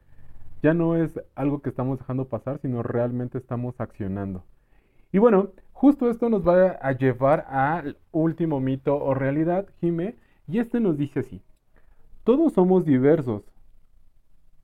ya 0.62 0.72
no 0.72 0.96
es 0.96 1.20
algo 1.34 1.60
que 1.60 1.68
estamos 1.68 1.98
dejando 1.98 2.28
pasar, 2.28 2.60
sino 2.62 2.82
realmente 2.82 3.36
estamos 3.36 3.78
accionando. 3.78 4.42
Y 5.12 5.18
bueno, 5.18 5.50
justo 5.72 6.08
esto 6.08 6.30
nos 6.30 6.48
va 6.48 6.78
a 6.80 6.92
llevar 6.92 7.44
al 7.50 7.98
último 8.10 8.58
mito 8.58 8.96
o 8.96 9.12
realidad, 9.12 9.66
Jimé, 9.82 10.16
y 10.48 10.60
este 10.60 10.80
nos 10.80 10.96
dice 10.96 11.20
así, 11.20 11.42
todos 12.24 12.54
somos 12.54 12.86
diversos, 12.86 13.42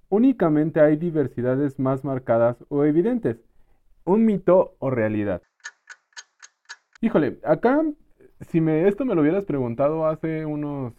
únicamente 0.08 0.80
hay 0.80 0.96
diversidades 0.96 1.78
más 1.78 2.04
marcadas 2.04 2.56
o 2.70 2.86
evidentes, 2.86 3.36
un 4.08 4.24
mito 4.24 4.74
o 4.78 4.90
realidad. 4.90 5.42
Híjole, 7.00 7.38
acá 7.44 7.82
si 8.40 8.60
me, 8.60 8.86
esto 8.88 9.04
me 9.04 9.14
lo 9.14 9.22
hubieras 9.22 9.44
preguntado 9.44 10.06
hace 10.06 10.46
unos 10.46 10.94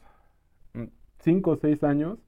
5 1.19 1.49
mm, 1.49 1.53
o 1.53 1.55
6 1.55 1.83
años, 1.83 2.19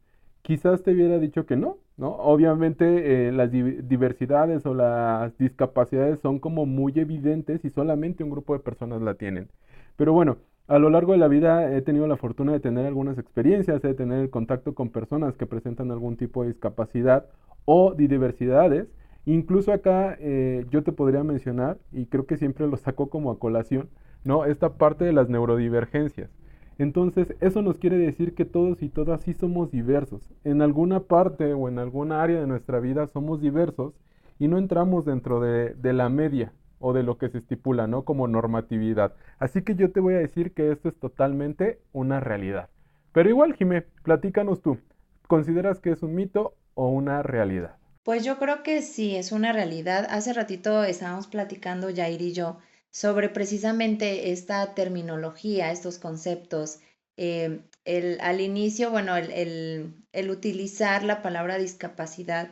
quizás 0.41 0.83
te 0.83 0.91
hubiera 0.91 1.19
dicho 1.19 1.45
que 1.45 1.55
no, 1.55 1.77
¿no? 1.97 2.09
Obviamente 2.15 3.27
eh, 3.27 3.31
las 3.31 3.51
diversidades 3.51 4.65
o 4.65 4.73
las 4.73 5.37
discapacidades 5.37 6.19
son 6.19 6.39
como 6.39 6.65
muy 6.65 6.93
evidentes 6.95 7.63
y 7.65 7.69
solamente 7.69 8.23
un 8.23 8.31
grupo 8.31 8.53
de 8.53 8.59
personas 8.59 9.01
la 9.01 9.15
tienen. 9.15 9.49
Pero 9.97 10.13
bueno, 10.13 10.37
a 10.67 10.79
lo 10.79 10.89
largo 10.89 11.11
de 11.11 11.19
la 11.19 11.27
vida 11.27 11.75
he 11.75 11.81
tenido 11.81 12.07
la 12.07 12.17
fortuna 12.17 12.53
de 12.53 12.59
tener 12.59 12.85
algunas 12.85 13.17
experiencias, 13.17 13.81
de 13.81 13.93
tener 13.93 14.19
el 14.19 14.29
contacto 14.29 14.73
con 14.73 14.89
personas 14.89 15.35
que 15.35 15.45
presentan 15.45 15.91
algún 15.91 16.15
tipo 16.17 16.43
de 16.43 16.49
discapacidad 16.49 17.25
o 17.65 17.93
de 17.93 18.07
diversidades. 18.07 18.87
Incluso 19.25 19.71
acá 19.71 20.17
eh, 20.19 20.65
yo 20.69 20.83
te 20.83 20.91
podría 20.91 21.23
mencionar, 21.23 21.77
y 21.91 22.07
creo 22.07 22.25
que 22.25 22.37
siempre 22.37 22.67
lo 22.67 22.77
saco 22.77 23.09
como 23.09 23.31
a 23.31 23.39
colación, 23.39 23.89
¿no? 24.23 24.45
Esta 24.45 24.77
parte 24.77 25.05
de 25.05 25.13
las 25.13 25.29
neurodivergencias. 25.29 26.29
Entonces, 26.77 27.35
eso 27.41 27.61
nos 27.61 27.77
quiere 27.77 27.97
decir 27.97 28.33
que 28.33 28.45
todos 28.45 28.81
y 28.81 28.89
todas 28.89 29.21
sí 29.21 29.33
somos 29.33 29.69
diversos. 29.69 30.33
En 30.43 30.63
alguna 30.63 31.01
parte 31.01 31.53
o 31.53 31.69
en 31.69 31.77
alguna 31.77 32.23
área 32.23 32.39
de 32.39 32.47
nuestra 32.47 32.79
vida 32.79 33.05
somos 33.07 33.39
diversos 33.39 33.93
y 34.39 34.47
no 34.47 34.57
entramos 34.57 35.05
dentro 35.05 35.39
de, 35.39 35.75
la 35.93 36.09
media 36.09 36.53
o 36.79 36.93
de 36.93 37.03
lo 37.03 37.19
que 37.19 37.29
se 37.29 37.37
estipula, 37.37 37.85
¿no? 37.85 38.03
Como 38.03 38.27
normatividad. 38.27 39.13
Así 39.37 39.61
que 39.61 39.75
yo 39.75 39.91
te 39.91 39.99
voy 39.99 40.15
a 40.15 40.19
decir 40.19 40.53
que 40.53 40.71
esto 40.71 40.89
es 40.89 40.95
totalmente 40.97 41.79
una 41.93 42.19
realidad. 42.19 42.69
Pero 43.11 43.29
igual, 43.29 43.53
Jimé, 43.53 43.83
platícanos 44.01 44.63
tú. 44.63 44.79
¿Consideras 45.27 45.79
que 45.79 45.91
es 45.91 46.01
un 46.01 46.15
mito 46.15 46.55
o 46.73 46.89
una 46.89 47.21
realidad? 47.21 47.75
Pues 48.03 48.23
yo 48.23 48.37
creo 48.39 48.63
que 48.63 48.81
sí, 48.81 49.15
es 49.15 49.31
una 49.31 49.53
realidad. 49.53 50.07
Hace 50.09 50.33
ratito 50.33 50.83
estábamos 50.83 51.27
platicando 51.27 51.93
Jair 51.95 52.21
y 52.21 52.33
yo 52.33 52.57
sobre 52.91 53.29
precisamente 53.29 54.31
esta 54.31 54.73
terminología, 54.75 55.71
estos 55.71 55.99
conceptos. 55.99 56.79
Eh, 57.17 57.61
el, 57.85 58.19
al 58.21 58.41
inicio, 58.41 58.89
bueno, 58.91 59.15
el, 59.17 59.93
el, 60.13 60.29
utilizar 60.31 61.03
la 61.03 61.21
palabra 61.21 61.57
discapacidad 61.57 62.51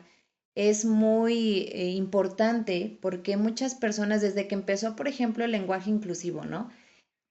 es 0.54 0.84
muy 0.84 1.68
eh, 1.72 1.90
importante 1.90 2.98
porque 3.00 3.36
muchas 3.36 3.74
personas, 3.74 4.20
desde 4.22 4.46
que 4.48 4.54
empezó, 4.54 4.96
por 4.96 5.08
ejemplo, 5.08 5.44
el 5.44 5.52
lenguaje 5.52 5.90
inclusivo, 5.90 6.44
¿no? 6.44 6.70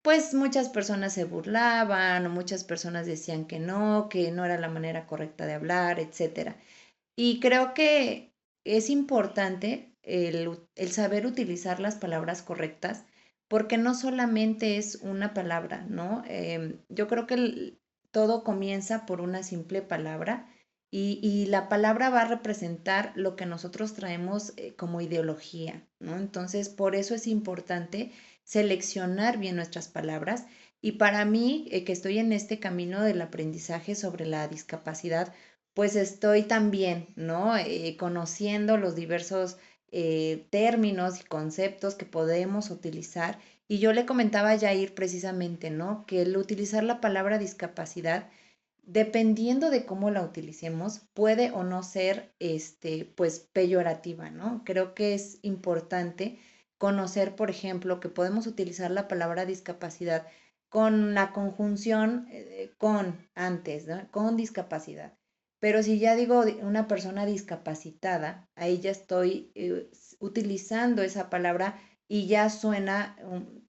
Pues 0.01 0.33
muchas 0.33 0.69
personas 0.69 1.13
se 1.13 1.25
burlaban 1.25 2.25
o 2.25 2.29
muchas 2.29 2.63
personas 2.65 3.05
decían 3.05 3.45
que 3.45 3.59
no, 3.59 4.07
que 4.09 4.31
no 4.31 4.45
era 4.45 4.57
la 4.57 4.69
manera 4.69 5.07
correcta 5.07 5.45
de 5.45 5.53
hablar, 5.53 5.99
etc. 5.99 6.55
Y 7.21 7.41
creo 7.41 7.73
que 7.73 8.33
es 8.63 8.89
importante 8.89 9.93
el, 10.03 10.57
saber 10.89 11.25
utilizar 11.25 11.81
las 11.81 11.95
palabras 11.95 12.41
correctas, 12.41 13.03
porque 13.49 13.77
no 13.77 13.93
solamente 13.93 14.77
es 14.77 14.95
una 15.01 15.33
palabra, 15.33 15.85
¿no? 15.89 16.23
Em, 16.27 16.79
yo 16.87 17.09
creo 17.09 17.27
que 17.27 17.77
todo 18.11 18.45
comienza 18.45 19.05
por 19.05 19.19
una 19.19 19.43
simple 19.43 19.81
palabra 19.81 20.47
y, 20.91 21.45
la 21.47 21.67
palabra 21.67 22.09
va 22.09 22.21
a 22.21 22.29
representar 22.29 23.11
lo 23.15 23.35
que 23.35 23.45
nosotros 23.45 23.95
traemos 23.95 24.53
eh, 24.55 24.75
como 24.77 25.01
ideología, 25.01 25.85
¿no? 25.99 26.15
Entonces, 26.15 26.69
por 26.69 26.95
eso 26.95 27.15
es 27.15 27.27
importante 27.27 28.13
seleccionar 28.45 29.37
bien 29.39 29.57
nuestras 29.57 29.89
palabras 29.89 30.45
y 30.81 30.93
para 30.93 31.25
mí, 31.25 31.67
eh, 31.71 31.83
que 31.83 31.91
estoy 31.91 32.19
en 32.19 32.31
este 32.31 32.59
camino 32.59 33.01
del 33.01 33.21
aprendizaje 33.21 33.95
sobre 33.95 34.25
la 34.25 34.47
discapacidad, 34.47 35.33
pues 35.73 35.95
estoy 35.95 36.43
también, 36.43 37.07
¿no? 37.15 37.57
Eh, 37.57 37.95
conociendo 37.97 38.77
los 38.77 38.95
diversos 38.95 39.57
eh, 39.91 40.47
términos 40.51 41.19
y 41.19 41.23
conceptos 41.23 41.95
que 41.95 42.05
podemos 42.05 42.69
utilizar. 42.69 43.39
Y 43.67 43.79
yo 43.79 43.93
le 43.93 44.05
comentaba 44.05 44.51
a 44.51 44.59
Jair 44.59 44.93
precisamente, 44.95 45.69
¿no? 45.69 46.05
Que 46.05 46.21
el 46.23 46.37
utilizar 46.37 46.83
la 46.83 47.01
palabra 47.01 47.37
discapacidad, 47.37 48.29
dependiendo 48.83 49.69
de 49.69 49.85
cómo 49.85 50.11
la 50.11 50.23
utilicemos, 50.23 51.01
puede 51.13 51.51
o 51.51 51.63
no 51.63 51.83
ser, 51.83 52.33
este, 52.39 53.05
pues, 53.15 53.39
peyorativa, 53.39 54.29
¿no? 54.31 54.63
Creo 54.65 54.95
que 54.95 55.13
es 55.13 55.39
importante 55.43 56.39
conocer, 56.77 57.35
por 57.35 57.49
ejemplo, 57.49 57.99
que 57.99 58.09
podemos 58.09 58.47
utilizar 58.47 58.91
la 58.91 59.07
palabra 59.07 59.45
discapacidad 59.45 60.25
con 60.69 61.13
la 61.13 61.33
conjunción 61.33 62.27
eh, 62.31 62.73
con 62.77 63.27
antes, 63.35 63.87
¿no? 63.87 64.09
Con 64.11 64.37
discapacidad. 64.37 65.18
Pero 65.59 65.83
si 65.83 65.99
ya 65.99 66.15
digo 66.15 66.43
una 66.61 66.87
persona 66.87 67.25
discapacitada, 67.25 68.49
ahí 68.55 68.79
ya 68.79 68.91
estoy 68.91 69.51
eh, 69.55 69.89
utilizando 70.19 71.01
esa 71.01 71.29
palabra 71.29 71.79
y 72.07 72.27
ya 72.27 72.49
suena 72.49 73.15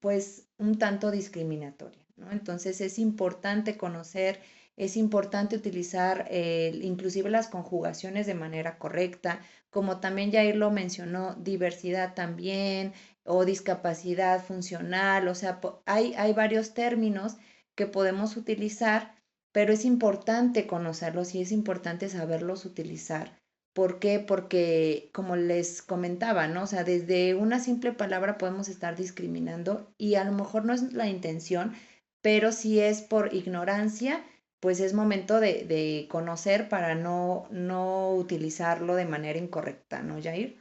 pues 0.00 0.48
un 0.56 0.78
tanto 0.78 1.10
discriminatoria. 1.10 2.04
¿no? 2.16 2.30
Entonces 2.32 2.80
es 2.80 2.98
importante 2.98 3.76
conocer, 3.76 4.40
es 4.76 4.96
importante 4.96 5.56
utilizar 5.56 6.26
eh, 6.30 6.78
inclusive 6.82 7.28
las 7.28 7.48
conjugaciones 7.48 8.26
de 8.26 8.34
manera 8.34 8.78
correcta, 8.78 9.40
como 9.68 10.00
también 10.00 10.32
Jair 10.32 10.56
lo 10.56 10.70
mencionó, 10.70 11.34
diversidad 11.34 12.14
también 12.14 12.92
o 13.24 13.44
discapacidad 13.44 14.42
funcional, 14.42 15.28
o 15.28 15.34
sea, 15.34 15.60
hay, 15.86 16.14
hay 16.14 16.32
varios 16.32 16.72
términos 16.72 17.36
que 17.74 17.86
podemos 17.86 18.36
utilizar 18.36 19.19
pero 19.52 19.72
es 19.72 19.84
importante 19.84 20.66
conocerlos 20.66 21.34
y 21.34 21.42
es 21.42 21.52
importante 21.52 22.08
saberlos 22.08 22.64
utilizar. 22.64 23.40
¿Por 23.72 24.00
qué? 24.00 24.18
Porque, 24.18 25.10
como 25.12 25.36
les 25.36 25.82
comentaba, 25.82 26.48
¿no? 26.48 26.64
O 26.64 26.66
sea, 26.66 26.84
desde 26.84 27.34
una 27.34 27.60
simple 27.60 27.92
palabra 27.92 28.36
podemos 28.38 28.68
estar 28.68 28.96
discriminando 28.96 29.92
y 29.96 30.16
a 30.16 30.24
lo 30.24 30.32
mejor 30.32 30.64
no 30.64 30.72
es 30.72 30.92
la 30.92 31.08
intención, 31.08 31.74
pero 32.20 32.52
si 32.52 32.80
es 32.80 33.00
por 33.00 33.32
ignorancia, 33.32 34.24
pues 34.60 34.80
es 34.80 34.92
momento 34.92 35.40
de, 35.40 35.64
de 35.64 36.06
conocer 36.10 36.68
para 36.68 36.94
no, 36.94 37.46
no 37.50 38.14
utilizarlo 38.14 38.94
de 38.96 39.06
manera 39.06 39.38
incorrecta, 39.38 40.02
¿no, 40.02 40.20
Jair? 40.20 40.60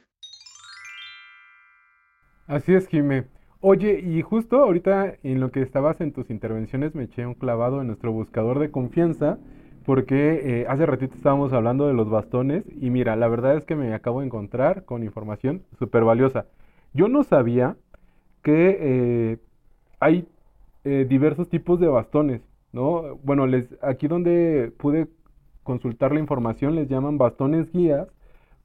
Así 2.46 2.74
es, 2.74 2.88
Jimé. 2.88 3.26
Oye, 3.62 4.00
y 4.00 4.22
justo 4.22 4.62
ahorita 4.62 5.16
en 5.22 5.38
lo 5.40 5.50
que 5.50 5.60
estabas 5.60 6.00
en 6.00 6.12
tus 6.12 6.30
intervenciones 6.30 6.94
me 6.94 7.04
eché 7.04 7.26
un 7.26 7.34
clavado 7.34 7.80
en 7.80 7.88
nuestro 7.88 8.10
buscador 8.10 8.58
de 8.58 8.70
confianza 8.70 9.38
porque 9.84 10.62
eh, 10.62 10.66
hace 10.68 10.86
ratito 10.86 11.14
estábamos 11.14 11.52
hablando 11.52 11.86
de 11.86 11.92
los 11.92 12.08
bastones 12.08 12.64
y 12.80 12.88
mira, 12.88 13.16
la 13.16 13.28
verdad 13.28 13.56
es 13.56 13.66
que 13.66 13.76
me 13.76 13.92
acabo 13.92 14.20
de 14.20 14.26
encontrar 14.26 14.84
con 14.86 15.02
información 15.02 15.62
súper 15.78 16.04
valiosa. 16.04 16.46
Yo 16.94 17.08
no 17.08 17.22
sabía 17.22 17.76
que 18.42 18.78
eh, 18.80 19.38
hay 20.00 20.26
eh, 20.84 21.06
diversos 21.08 21.50
tipos 21.50 21.78
de 21.80 21.88
bastones, 21.88 22.40
¿no? 22.72 23.16
Bueno, 23.22 23.46
les, 23.46 23.76
aquí 23.82 24.08
donde 24.08 24.72
pude 24.78 25.08
consultar 25.64 26.12
la 26.12 26.20
información 26.20 26.76
les 26.76 26.88
llaman 26.88 27.18
bastones 27.18 27.70
guías, 27.72 28.08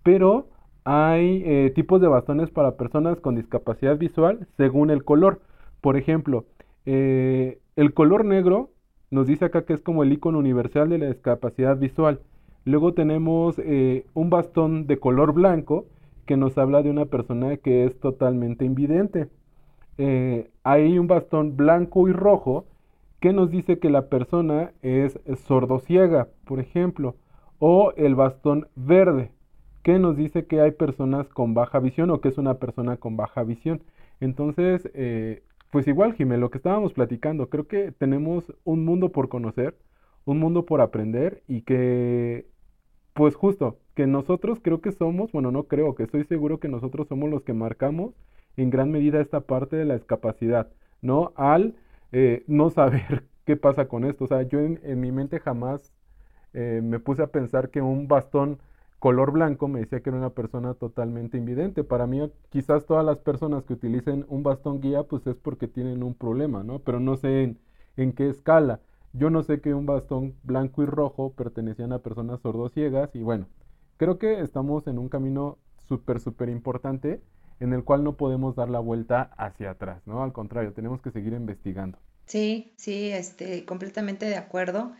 pero 0.04 0.48
hay 0.86 1.42
eh, 1.46 1.72
tipos 1.74 2.00
de 2.00 2.08
bastones 2.08 2.52
para 2.52 2.78
personas 2.78 3.20
con 3.20 3.36
discapacidad 3.36 3.98
visual 3.98 4.48
según 4.56 4.92
el 4.92 5.04
color. 5.04 5.42
Por 5.82 5.98
ejemplo, 5.98 6.46
eh, 6.86 7.60
el 7.76 7.94
color 7.94 8.24
negro 8.24 8.70
nos 9.10 9.26
dice 9.26 9.46
acá 9.46 9.66
que 9.66 9.74
es 9.74 9.82
como 9.82 10.04
el 10.04 10.14
icono 10.14 10.38
universal 10.38 10.90
de 10.90 11.00
la 11.00 11.08
discapacidad 11.08 11.78
visual. 11.78 12.22
Luego 12.66 12.94
tenemos 12.94 13.60
eh, 13.60 14.06
un 14.14 14.30
bastón 14.30 14.86
de 14.86 15.00
color 15.00 15.34
blanco 15.34 15.86
que 16.28 16.38
nos 16.38 16.58
habla 16.58 16.84
de 16.84 16.92
una 16.92 17.06
persona 17.06 17.58
que 17.58 17.86
es 17.86 18.00
totalmente 18.00 18.64
invidente. 18.66 19.28
hay 20.64 21.00
un 21.00 21.08
bastón 21.08 21.56
blanco 21.58 22.08
y 22.08 22.14
rojo 22.14 22.66
que 23.20 23.34
nos 23.34 23.50
dice 23.50 23.80
que 23.80 23.90
la 23.90 24.08
persona 24.10 24.72
es 24.84 25.20
sordociega, 25.48 26.28
por 26.46 26.60
ejemplo. 26.60 27.16
O 27.60 27.94
el 27.96 28.16
bastón 28.16 28.68
verde 28.76 29.32
que 29.86 30.00
nos 30.00 30.18
dice 30.18 30.48
que 30.48 30.62
hay 30.62 30.72
personas 30.72 31.30
con 31.30 31.54
baja 31.54 31.78
visión 31.80 32.10
o 32.10 32.20
que 32.20 32.30
es 32.30 32.40
una 32.40 32.56
persona 32.56 32.98
con 32.98 33.18
baja 33.18 33.44
visión. 33.44 33.84
Entonces, 34.20 34.90
eh, 34.96 35.44
pues 35.72 35.88
igual, 35.88 36.16
Jimé, 36.16 36.38
lo 36.38 36.50
que 36.50 36.58
estábamos 36.58 36.94
platicando, 36.94 37.50
creo 37.50 37.68
que 37.68 37.92
tenemos 37.92 38.52
un 38.64 38.84
mundo 38.84 39.12
por 39.12 39.30
conocer, 39.30 39.78
un 40.26 40.40
mundo 40.40 40.66
por 40.66 40.82
aprender 40.82 41.44
y 41.48 41.62
que, 41.62 42.48
pues 43.14 43.36
justo, 43.36 43.78
que 43.94 44.08
nosotros 44.08 44.60
creo 44.60 44.82
que 44.82 44.92
somos, 44.92 45.32
bueno, 45.32 45.52
no 45.52 45.66
creo, 45.66 45.94
que 45.94 46.02
estoy 46.02 46.24
seguro 46.24 46.60
que 46.60 46.68
nosotros 46.68 47.08
somos 47.08 47.30
los 47.30 47.44
que 47.44 47.54
marcamos 47.54 48.16
en 48.58 48.72
gran 48.72 48.90
medida 48.92 49.22
esta 49.22 49.42
parte 49.42 49.76
de 49.76 49.86
la 49.86 49.94
discapacidad, 49.96 50.68
¿no? 51.04 51.32
Al 51.36 51.76
eh, 52.12 52.44
no 52.48 52.70
saber 52.72 53.26
¿qué 53.46 53.56
pasa 53.56 53.88
con 53.88 54.04
esto? 54.06 54.24
O 54.24 54.28
sea, 54.28 54.42
yo 54.42 54.60
en, 54.62 55.00
mi 55.00 55.12
mente 55.12 55.40
jamás 55.40 55.94
eh, 56.54 56.82
me 56.84 57.00
puse 57.00 57.22
a 57.22 57.28
pensar 57.28 57.70
que 57.70 57.82
un 57.84 58.08
bastón 58.08 58.58
color 59.00 59.32
blanco 59.32 59.68
me 59.68 59.82
decía 59.82 60.02
que 60.02 60.10
era 60.10 60.18
una 60.18 60.32
persona 60.32 60.74
totalmente 60.74 61.38
invidente. 61.38 61.84
Para 61.84 62.08
mí, 62.08 62.32
quizás 62.50 62.86
todas 62.86 63.06
las 63.06 63.20
personas 63.20 63.64
que 63.66 63.74
utilicen 63.74 64.26
un 64.30 64.44
bastón 64.44 64.82
guía, 64.82 65.04
pues 65.04 65.26
es 65.28 65.36
porque 65.36 65.68
tienen 65.68 66.04
un 66.04 66.16
problema, 66.16 66.64
¿no? 66.64 66.80
Pero 66.80 67.00
no 67.00 67.18
sé 67.18 67.44
en, 67.44 67.60
en 67.98 68.14
qué 68.14 68.30
escala. 68.30 68.82
Yo 69.14 69.30
no 69.30 69.44
sé 69.44 69.62
que 69.62 69.74
un 69.74 69.86
bastón 69.86 70.36
blanco 70.44 70.84
y 70.84 70.86
rojo 70.88 71.34
pertenecían 71.34 71.94
a 71.94 72.00
personas 72.00 72.42
sordociegas 72.42 73.16
y 73.16 73.22
bueno, 73.24 73.48
creo 73.98 74.18
que 74.20 74.42
estamos 74.42 74.88
en 74.88 75.00
un 75.00 75.10
camino 75.10 75.58
súper, 75.88 76.20
súper 76.20 76.50
importante 76.50 77.22
en 77.60 77.74
el 77.74 77.84
cual 77.84 78.04
no 78.04 78.18
podemos 78.18 78.56
dar 78.56 78.70
la 78.70 78.80
vuelta 78.80 79.32
hacia 79.38 79.72
atrás, 79.72 80.02
¿no? 80.06 80.24
Al 80.24 80.34
contrario, 80.34 80.74
tenemos 80.74 81.02
que 81.02 81.12
seguir 81.12 81.34
investigando. 81.34 81.98
Sí, 82.26 82.74
sí, 82.78 83.12
este, 83.12 83.66
completamente 83.66 84.26
de 84.26 84.36
acuerdo. 84.36 84.92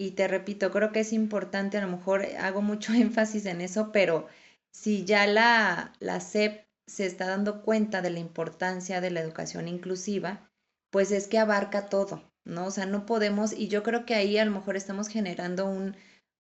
Y 0.00 0.12
te 0.12 0.28
repito, 0.28 0.70
creo 0.70 0.92
que 0.92 1.00
es 1.00 1.12
importante, 1.12 1.76
a 1.76 1.82
lo 1.82 1.94
mejor 1.94 2.24
hago 2.38 2.62
mucho 2.62 2.94
énfasis 2.94 3.44
en 3.44 3.60
eso, 3.60 3.92
pero 3.92 4.28
si 4.72 5.04
ya 5.04 5.26
la, 5.26 5.92
la 6.00 6.20
SEP 6.20 6.64
se 6.86 7.04
está 7.04 7.26
dando 7.26 7.60
cuenta 7.60 8.00
de 8.00 8.08
la 8.08 8.18
importancia 8.18 9.02
de 9.02 9.10
la 9.10 9.20
educación 9.20 9.68
inclusiva, 9.68 10.50
pues 10.90 11.12
es 11.12 11.28
que 11.28 11.38
abarca 11.38 11.90
todo, 11.90 12.32
¿no? 12.46 12.64
O 12.64 12.70
sea, 12.70 12.86
no 12.86 13.04
podemos, 13.04 13.52
y 13.52 13.68
yo 13.68 13.82
creo 13.82 14.06
que 14.06 14.14
ahí 14.14 14.38
a 14.38 14.44
lo 14.46 14.52
mejor 14.52 14.74
estamos 14.78 15.08
generando 15.08 15.66
un, 15.66 15.94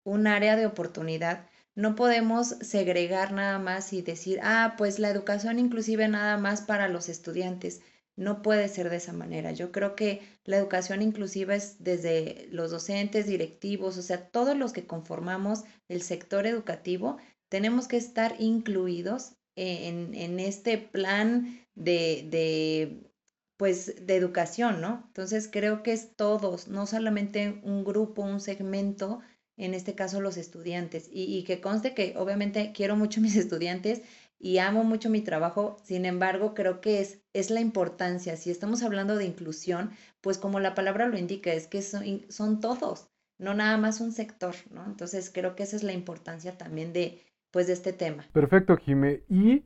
un 0.05 0.27
área 0.27 0.55
de 0.55 0.67
oportunidad. 0.67 1.49
No 1.73 1.95
podemos 1.95 2.49
segregar 2.61 3.31
nada 3.31 3.57
más 3.57 3.91
y 3.91 4.03
decir, 4.03 4.39
ah, 4.43 4.75
pues 4.77 4.99
la 4.99 5.09
educación 5.09 5.57
inclusive 5.57 6.07
nada 6.07 6.37
más 6.37 6.61
para 6.61 6.87
los 6.89 7.09
estudiantes. 7.09 7.81
No 8.17 8.41
puede 8.41 8.67
ser 8.67 8.89
de 8.89 8.97
esa 8.97 9.13
manera. 9.13 9.51
Yo 9.51 9.71
creo 9.71 9.95
que 9.95 10.21
la 10.43 10.57
educación 10.57 11.03
inclusiva 11.03 11.53
es 11.53 11.83
desde 11.83 12.47
los 12.51 12.71
docentes, 12.71 13.27
directivos, 13.27 13.95
o 13.97 14.01
sea, 14.01 14.29
todos 14.29 14.57
los 14.57 14.73
que 14.73 14.87
conformamos 14.87 15.63
el 15.87 16.01
sector 16.01 16.47
educativo, 16.47 17.17
tenemos 17.47 17.87
que 17.87 17.97
estar 17.97 18.35
incluidos 18.39 19.33
en, 19.55 20.15
en 20.15 20.39
este 20.39 20.79
plan 20.79 21.63
de, 21.75 22.27
de, 22.29 23.11
pues, 23.55 24.05
de 24.07 24.15
educación, 24.15 24.81
¿no? 24.81 25.03
Entonces 25.07 25.47
creo 25.51 25.83
que 25.83 25.93
es 25.93 26.15
todos, 26.15 26.67
no 26.67 26.87
solamente 26.87 27.59
un 27.63 27.83
grupo, 27.83 28.23
un 28.23 28.39
segmento, 28.39 29.19
en 29.57 29.75
este 29.75 29.93
caso 29.93 30.21
los 30.21 30.37
estudiantes. 30.37 31.07
Y, 31.11 31.37
y 31.37 31.43
que 31.43 31.61
conste 31.61 31.93
que 31.93 32.15
obviamente 32.17 32.71
quiero 32.73 32.95
mucho 32.95 33.19
a 33.19 33.23
mis 33.23 33.35
estudiantes 33.35 34.01
y 34.39 34.59
amo 34.59 34.83
mucho 34.83 35.09
mi 35.09 35.21
trabajo, 35.21 35.77
sin 35.83 36.05
embargo, 36.05 36.53
creo 36.53 36.81
que 36.81 37.01
es, 37.01 37.23
es 37.33 37.49
la 37.49 37.59
importancia. 37.59 38.35
Si 38.37 38.51
estamos 38.51 38.83
hablando 38.83 39.15
de 39.15 39.25
inclusión, 39.25 39.91
pues 40.21 40.37
como 40.37 40.59
la 40.59 40.75
palabra 40.75 41.07
lo 41.07 41.17
indica, 41.17 41.53
es 41.53 41.67
que 41.67 41.81
son, 41.81 42.03
son 42.29 42.59
todos, 42.59 43.09
no 43.39 43.53
nada 43.53 43.77
más 43.77 44.01
un 44.01 44.11
sector, 44.11 44.55
¿no? 44.71 44.85
Entonces 44.85 45.31
creo 45.33 45.55
que 45.55 45.63
esa 45.63 45.75
es 45.75 45.83
la 45.83 45.93
importancia 45.93 46.57
también 46.57 46.93
de, 46.93 47.21
pues, 47.51 47.67
de 47.67 47.73
este 47.73 47.93
tema. 47.93 48.25
Perfecto, 48.33 48.77
Jime. 48.77 49.23
Y 49.29 49.63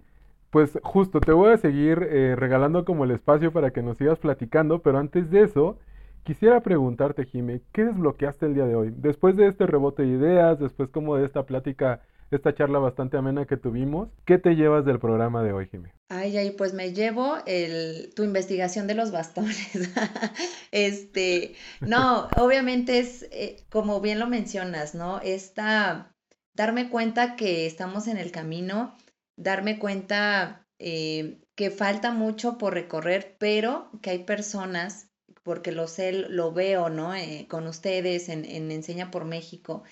pues 0.50 0.78
justo 0.84 1.22
te 1.22 1.32
voy 1.32 1.52
a 1.52 1.58
seguir 1.58 2.04
eh, 2.04 2.36
regalando 2.36 2.84
como 2.84 3.06
el 3.06 3.12
espacio 3.12 3.54
para 3.54 3.72
que 3.72 3.82
nos 3.82 3.98
sigas 3.98 4.20
platicando, 4.20 4.82
pero 4.82 4.98
antes 4.98 5.32
de 5.32 5.44
eso, 5.44 5.80
quisiera 6.24 6.62
preguntarte, 6.62 7.26
Jime, 7.26 7.62
¿qué 7.72 7.86
desbloqueaste 7.86 8.46
el 8.48 8.54
día 8.54 8.66
de 8.66 8.76
hoy? 8.76 8.94
Después 8.96 9.38
de 9.38 9.48
este 9.48 9.66
rebote 9.66 10.04
de 10.04 10.10
ideas, 10.10 10.60
después 10.60 10.90
como 10.90 11.16
de 11.16 11.26
esta 11.26 11.46
plática, 11.46 12.02
esta 12.32 12.56
charla 12.56 12.80
bastante 12.80 13.17
amena 13.17 13.46
que 13.46 13.58
tuvimos, 13.58 14.10
¿qué 14.26 14.38
te 14.38 14.56
llevas 14.56 14.86
del 14.86 15.00
programa 15.00 15.44
de 15.44 15.54
hoy, 15.54 15.67
Jime? 15.70 15.94
Ay, 16.10 16.38
ay, 16.38 16.52
pues 16.52 16.74
me 16.74 16.94
llevo 16.94 17.38
el, 17.46 18.13
tu 18.15 18.24
investigación 18.24 18.88
de 18.88 18.96
los 18.96 19.12
bastones. 19.12 19.72
este, 20.72 21.56
no, 21.82 22.28
obviamente 22.36 23.00
es, 23.00 23.28
eh, 23.32 23.63
como 23.70 24.02
bien 24.02 24.20
lo 24.20 24.28
mencionas, 24.28 24.96
¿no? 24.96 25.20
Esta, 25.22 26.15
darme 26.54 26.89
cuenta 26.89 27.36
que 27.36 27.65
estamos 27.65 28.08
en 28.08 28.17
el 28.17 28.32
camino 28.32 28.94
darme 29.41 29.80
cuenta 29.80 30.67
eh, 30.80 31.41
que 31.56 31.72
falta 31.72 32.12
mucho 32.12 32.58
por 32.58 32.74
recorrer, 32.74 33.36
pero 33.39 33.89
que 34.02 34.12
hay 34.12 34.24
personas, 34.24 35.10
porque 35.44 35.72
lo 35.72 35.88
sé, 35.88 36.12
lo 36.13 36.52
veo, 36.54 36.89
¿no? 36.89 37.15
Eh, 37.15 37.48
con 37.50 37.67
ustedes 37.67 38.30
en, 38.30 38.46
Enseña 38.72 39.12
por 39.12 39.26
México, 39.26 39.84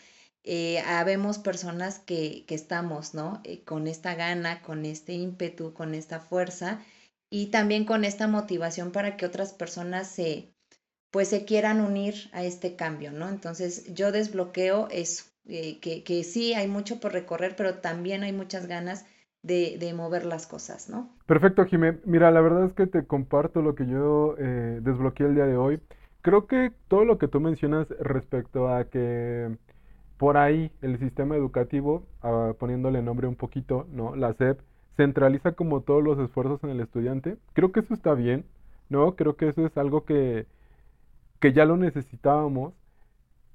eh, 0.43 0.80
habemos 0.80 1.38
personas 1.38 1.99
que, 1.99 2.45
que 2.47 2.56
estamos, 2.56 3.13
¿no? 3.13 3.41
con 3.65 3.88
esta 3.88 4.15
gana, 4.15 4.62
con 4.62 4.86
este 4.86 5.13
ímpetu, 5.13 5.73
con 5.73 5.93
esta 5.93 6.19
fuerza 6.19 6.80
y 7.30 7.47
también 7.47 7.86
con 7.86 8.06
esta 8.06 8.28
motivación 8.28 8.91
para 8.91 9.17
que 9.17 9.25
otras 9.25 9.54
personas 9.54 10.08
se, 10.08 10.54
pues 11.12 11.28
se 11.28 11.45
quieran 11.45 11.82
unir 11.82 12.30
a 12.34 12.43
este 12.43 12.75
cambio, 12.75 13.12
¿no? 13.12 13.30
Entonces 13.30 13.93
yo 13.93 14.12
desbloqueo 14.12 14.88
eso, 14.89 15.25
que, 15.45 16.04
que 16.06 16.23
sí 16.23 16.54
hay 16.54 16.67
mucho 16.67 16.99
por 16.99 17.13
recorrer, 17.13 17.56
pero 17.56 17.75
también 17.75 18.23
hay 18.23 18.34
muchas 18.34 18.67
ganas 18.67 19.06
de, 19.41 19.93
mover 19.95 20.25
las 20.25 20.47
cosas, 20.47 20.89
¿no? 20.89 21.10
Perfecto, 21.25 21.65
Jimé. 21.65 21.99
Mira, 22.06 22.32
la 22.32 22.41
verdad 22.41 22.65
es 22.65 22.73
que 22.73 22.88
te 22.88 23.06
comparto 23.06 23.62
lo 23.62 23.75
que 23.75 23.86
yo 23.88 24.36
eh, 24.38 24.80
desbloqueé 24.82 25.28
el 25.28 25.36
día 25.36 25.45
de 25.45 25.58
hoy. 25.58 25.80
Creo 26.21 26.47
que 26.47 26.71
todo 26.88 27.06
lo 27.06 27.17
que 27.17 27.28
tú 27.28 27.39
mencionas 27.39 27.88
respecto 27.99 28.67
a 28.67 28.86
que 28.86 29.58
por 30.19 30.36
ahí 30.36 30.69
el 30.82 30.99
sistema 30.99 31.38
educativo, 31.38 32.03
ah, 32.21 32.51
poniéndole 32.60 33.01
nombre 33.01 33.25
un 33.25 33.36
poquito, 33.36 33.88
¿no? 33.93 34.17
La 34.17 34.34
SEP, 34.34 34.60
centraliza 34.97 35.53
como 35.53 35.79
todos 35.79 36.03
los 36.03 36.19
esfuerzos 36.19 36.62
en 36.65 36.71
el 36.71 36.82
estudiante. 36.82 37.38
Creo 37.53 37.71
que 37.71 37.79
eso 37.79 37.93
está 37.93 38.13
bien, 38.15 38.43
¿no? 38.89 39.15
Creo 39.15 39.38
que 39.38 39.47
eso 39.47 39.65
es 39.65 39.77
algo 39.77 40.03
que, 40.03 40.45
que 41.39 41.53
ya 41.53 41.63
lo 41.63 41.77
necesitábamos. 41.77 42.73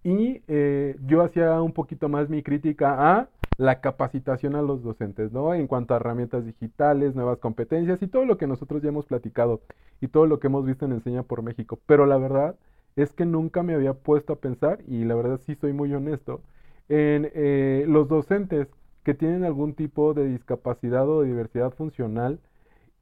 Y 0.05 0.42
eh, 0.48 0.96
yo 1.07 1.22
hacía 1.22 1.61
un 1.61 1.72
poquito 1.72 2.09
más 2.09 2.31
mi 2.31 2.42
crítica 2.42 3.18
a 3.18 3.29
la 3.59 3.83
capacitación 3.83 4.57
a 4.57 4.62
los 4.62 4.83
docentes, 4.83 5.33
¿no? 5.33 5.53
En 5.53 5.66
cuanto 5.66 5.92
a 5.92 5.98
herramientas 5.98 6.46
digitales, 6.46 7.14
nuevas 7.14 7.38
competencias 7.40 8.03
y 8.03 8.09
todo 8.09 8.24
lo 8.24 8.38
que 8.38 8.46
nosotros 8.46 8.83
ya 8.83 8.88
hemos 8.88 9.05
platicado 9.05 9.61
y 10.00 10.09
todo 10.09 10.24
lo 10.24 10.40
que 10.40 10.46
hemos 10.46 10.64
visto 10.64 10.87
en 10.87 10.92
Enseña 10.92 11.24
por 11.24 11.42
México. 11.42 11.79
Pero 11.85 12.07
la 12.07 12.16
verdad 12.16 12.57
es 12.96 13.12
que 13.12 13.27
nunca 13.27 13.62
me 13.62 13.74
había 13.74 13.92
puesto 13.92 14.33
a 14.33 14.37
pensar, 14.37 14.79
y 14.87 15.05
la 15.05 15.14
verdad 15.14 15.40
sí 15.44 15.57
soy 15.57 15.74
muy 15.74 15.92
honesto, 15.92 16.40
en 16.88 17.31
eh, 17.35 17.85
los 17.88 18.09
docentes 18.09 18.68
que 19.03 19.14
tienen 19.14 19.44
algún 19.44 19.75
tipo 19.75 20.14
de 20.14 20.27
discapacidad 20.27 21.09
o 21.09 21.23
diversidad 21.23 21.73
funcional 21.73 22.40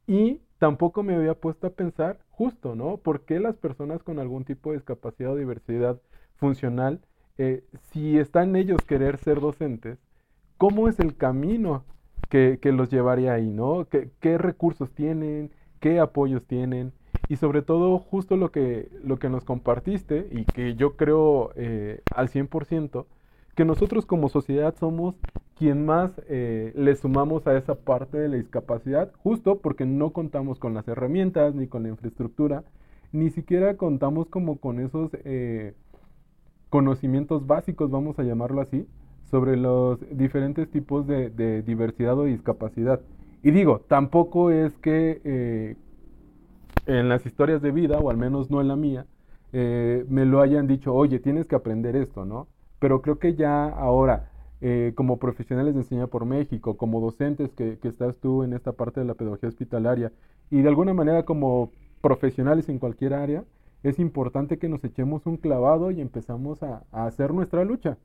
y 0.07 0.41
tampoco 0.59 1.03
me 1.03 1.15
había 1.15 1.33
puesto 1.33 1.67
a 1.67 1.71
pensar 1.71 2.19
justo, 2.29 2.75
¿no? 2.75 2.97
¿Por 2.97 3.21
qué 3.21 3.39
las 3.39 3.55
personas 3.55 4.03
con 4.03 4.19
algún 4.19 4.45
tipo 4.45 4.71
de 4.71 4.77
discapacidad 4.77 5.33
o 5.33 5.35
diversidad 5.35 5.99
funcional, 6.35 7.01
eh, 7.37 7.63
si 7.91 8.17
están 8.17 8.55
ellos 8.55 8.81
querer 8.85 9.17
ser 9.17 9.39
docentes, 9.39 9.97
cómo 10.57 10.87
es 10.87 10.99
el 10.99 11.15
camino 11.15 11.83
que, 12.29 12.59
los 12.71 12.89
llevaría 12.89 13.33
ahí, 13.33 13.49
¿no? 13.49 13.87
¿Qué, 13.89 14.37
recursos 14.37 14.91
tienen? 14.91 15.51
¿Qué 15.79 15.99
apoyos 15.99 16.45
tienen? 16.47 16.91
Y 17.29 17.35
sobre 17.35 17.61
todo, 17.61 17.99
justo 17.99 18.37
lo 18.37 18.51
que, 18.51 18.89
lo 19.03 19.19
que 19.19 19.29
nos 19.29 19.45
compartiste 19.45 20.27
y 20.31 20.45
que 20.45 20.75
yo 20.75 20.95
creo 20.95 21.51
eh, 21.55 22.01
al 22.15 22.29
100%, 22.29 23.05
que 23.55 23.65
nosotros 23.65 24.05
como 24.05 24.29
sociedad 24.29 24.75
somos 24.79 25.15
quien 25.55 25.85
más 25.85 26.11
eh, 26.27 26.73
le 26.75 26.95
sumamos 26.95 27.45
a 27.47 27.57
esa 27.57 27.75
parte 27.75 28.17
de 28.17 28.29
la 28.29 28.37
discapacidad, 28.37 29.11
justo 29.17 29.59
porque 29.59 29.85
no 29.85 30.11
contamos 30.11 30.59
con 30.59 30.73
las 30.73 30.87
herramientas 30.87 31.53
ni 31.55 31.67
con 31.67 31.83
la 31.83 31.89
infraestructura, 31.89 32.63
ni 33.11 33.29
siquiera 33.29 33.77
contamos 33.77 34.27
como 34.27 34.57
con 34.57 34.79
esos 34.79 35.11
eh, 35.23 35.73
conocimientos 36.69 37.45
básicos, 37.45 37.91
vamos 37.91 38.17
a 38.17 38.23
llamarlo 38.23 38.59
así, 38.59 38.87
sobre 39.29 39.57
los 39.57 39.99
diferentes 40.15 40.69
tipos 40.69 41.07
de, 41.07 41.61
diversidad 41.61 42.17
o 42.17 42.25
discapacidad. 42.25 42.99
Y 43.43 43.51
digo, 43.51 43.81
tampoco 43.87 44.51
es 44.51 44.77
que 44.77 45.21
eh, 45.23 45.75
en 46.85 47.09
las 47.09 47.25
historias 47.25 47.61
de 47.61 47.71
vida, 47.71 47.99
o 47.99 48.09
al 48.09 48.17
menos 48.17 48.49
no 48.49 48.61
en 48.61 48.67
la 48.67 48.75
mía, 48.75 49.05
eh, 49.51 50.05
me 50.09 50.25
lo 50.25 50.41
hayan 50.41 50.67
dicho, 50.67 50.93
oye, 50.93 51.19
tienes 51.19 51.47
que 51.47 51.55
aprender 51.55 51.95
esto, 51.95 52.25
¿no? 52.25 52.47
Pero 52.83 53.01
creo 53.01 53.17
que 53.17 53.33
ya 53.35 53.69
ahora, 53.69 54.29
eh, 54.59 54.91
como 54.97 55.17
profesionales 55.17 55.73
de 55.73 55.79
Enseña 55.79 56.07
por 56.07 56.25
México, 56.25 56.75
como 56.75 56.99
docentes 56.99 57.53
que, 57.53 57.79
estás 57.81 58.17
tú 58.17 58.43
en 58.43 58.51
esta 58.51 58.73
parte 58.73 58.99
de 58.99 59.05
la 59.05 59.13
pedagogía 59.13 59.47
hospitalaria, 59.47 60.11
y 60.51 60.63
de 60.63 60.67
alguna 60.67 60.93
manera 60.93 61.23
como 61.23 61.71
profesionales 62.01 62.67
en 62.67 62.79
cualquier 62.79 63.13
área, 63.13 63.45
es 63.83 63.99
importante 63.99 64.57
que 64.57 64.67
nos 64.67 64.83
echemos 64.83 65.25
un 65.25 65.37
clavado 65.37 65.91
y 65.91 66.01
empezamos 66.01 66.61
a 66.61 66.83
hacer 66.91 67.33
nuestra 67.33 67.63
lucha. 67.63 67.97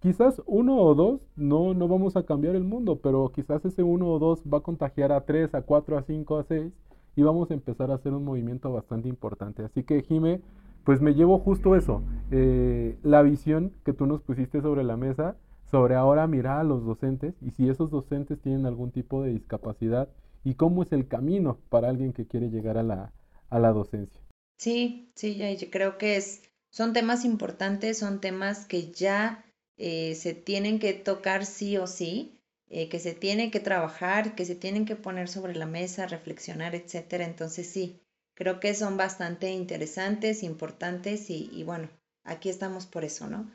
Quizás 0.00 0.40
uno 0.46 0.78
o 0.78 0.94
dos 0.94 1.20
no, 1.36 1.74
no 1.74 1.86
vamos 1.86 2.16
a 2.16 2.24
cambiar 2.24 2.56
el 2.56 2.64
mundo, 2.64 3.00
pero 3.02 3.32
quizás 3.34 3.62
ese 3.66 3.82
uno 3.82 4.08
o 4.08 4.18
dos 4.18 4.42
va 4.50 4.58
a 4.58 4.62
contagiar 4.62 5.12
a 5.12 5.26
tres, 5.26 5.54
a 5.54 5.60
cuatro, 5.60 5.98
a 5.98 6.04
cinco, 6.04 6.38
a 6.38 6.44
seis 6.44 6.72
y 7.16 7.22
vamos 7.22 7.50
a 7.50 7.54
empezar 7.54 7.90
a 7.90 7.96
hacer 7.96 8.14
un 8.14 8.24
movimiento 8.24 8.72
bastante 8.72 9.10
importante. 9.10 9.62
Así 9.62 9.82
que 9.82 10.00
Jime, 10.00 10.40
pues 10.84 11.00
me 11.00 11.14
llevo 11.14 11.38
justo 11.38 11.76
eso, 11.76 12.02
eh, 12.30 12.98
la 13.02 13.22
visión 13.22 13.72
que 13.84 13.92
tú 13.92 14.06
nos 14.06 14.22
pusiste 14.22 14.60
sobre 14.60 14.84
la 14.84 14.96
mesa, 14.96 15.36
sobre 15.70 15.94
ahora 15.94 16.26
mirar 16.26 16.60
a 16.60 16.64
los 16.64 16.84
docentes 16.84 17.34
y 17.40 17.50
si 17.52 17.68
esos 17.68 17.90
docentes 17.90 18.40
tienen 18.40 18.66
algún 18.66 18.90
tipo 18.90 19.22
de 19.22 19.30
discapacidad 19.30 20.08
y 20.44 20.54
cómo 20.54 20.82
es 20.82 20.92
el 20.92 21.08
camino 21.08 21.58
para 21.68 21.88
alguien 21.88 22.12
que 22.12 22.26
quiere 22.26 22.50
llegar 22.50 22.78
a 22.78 22.82
la, 22.82 23.12
a 23.48 23.58
la 23.58 23.72
docencia. 23.72 24.20
Sí, 24.58 25.12
sí, 25.14 25.36
yo 25.36 25.70
creo 25.70 25.98
que 25.98 26.16
es 26.16 26.42
son 26.70 26.94
temas 26.94 27.24
importantes, 27.24 27.98
son 27.98 28.20
temas 28.20 28.64
que 28.64 28.90
ya 28.92 29.44
eh, 29.76 30.14
se 30.14 30.32
tienen 30.34 30.78
que 30.78 30.94
tocar 30.94 31.44
sí 31.44 31.76
o 31.76 31.86
sí, 31.86 32.40
eh, 32.70 32.88
que 32.88 32.98
se 32.98 33.12
tienen 33.14 33.50
que 33.50 33.60
trabajar, 33.60 34.34
que 34.34 34.46
se 34.46 34.54
tienen 34.54 34.86
que 34.86 34.96
poner 34.96 35.28
sobre 35.28 35.54
la 35.54 35.66
mesa, 35.66 36.06
reflexionar, 36.06 36.74
etcétera. 36.74 37.26
Entonces 37.26 37.66
sí, 37.68 38.00
creo 38.34 38.60
que 38.60 38.74
son 38.74 38.96
bastante 38.96 39.52
interesantes, 39.52 40.42
importantes 40.42 41.30
y, 41.30 41.62
bueno, 41.64 41.88
aquí 42.24 42.48
estamos 42.48 42.86
por 42.86 43.04
eso, 43.04 43.28
¿no? 43.28 43.46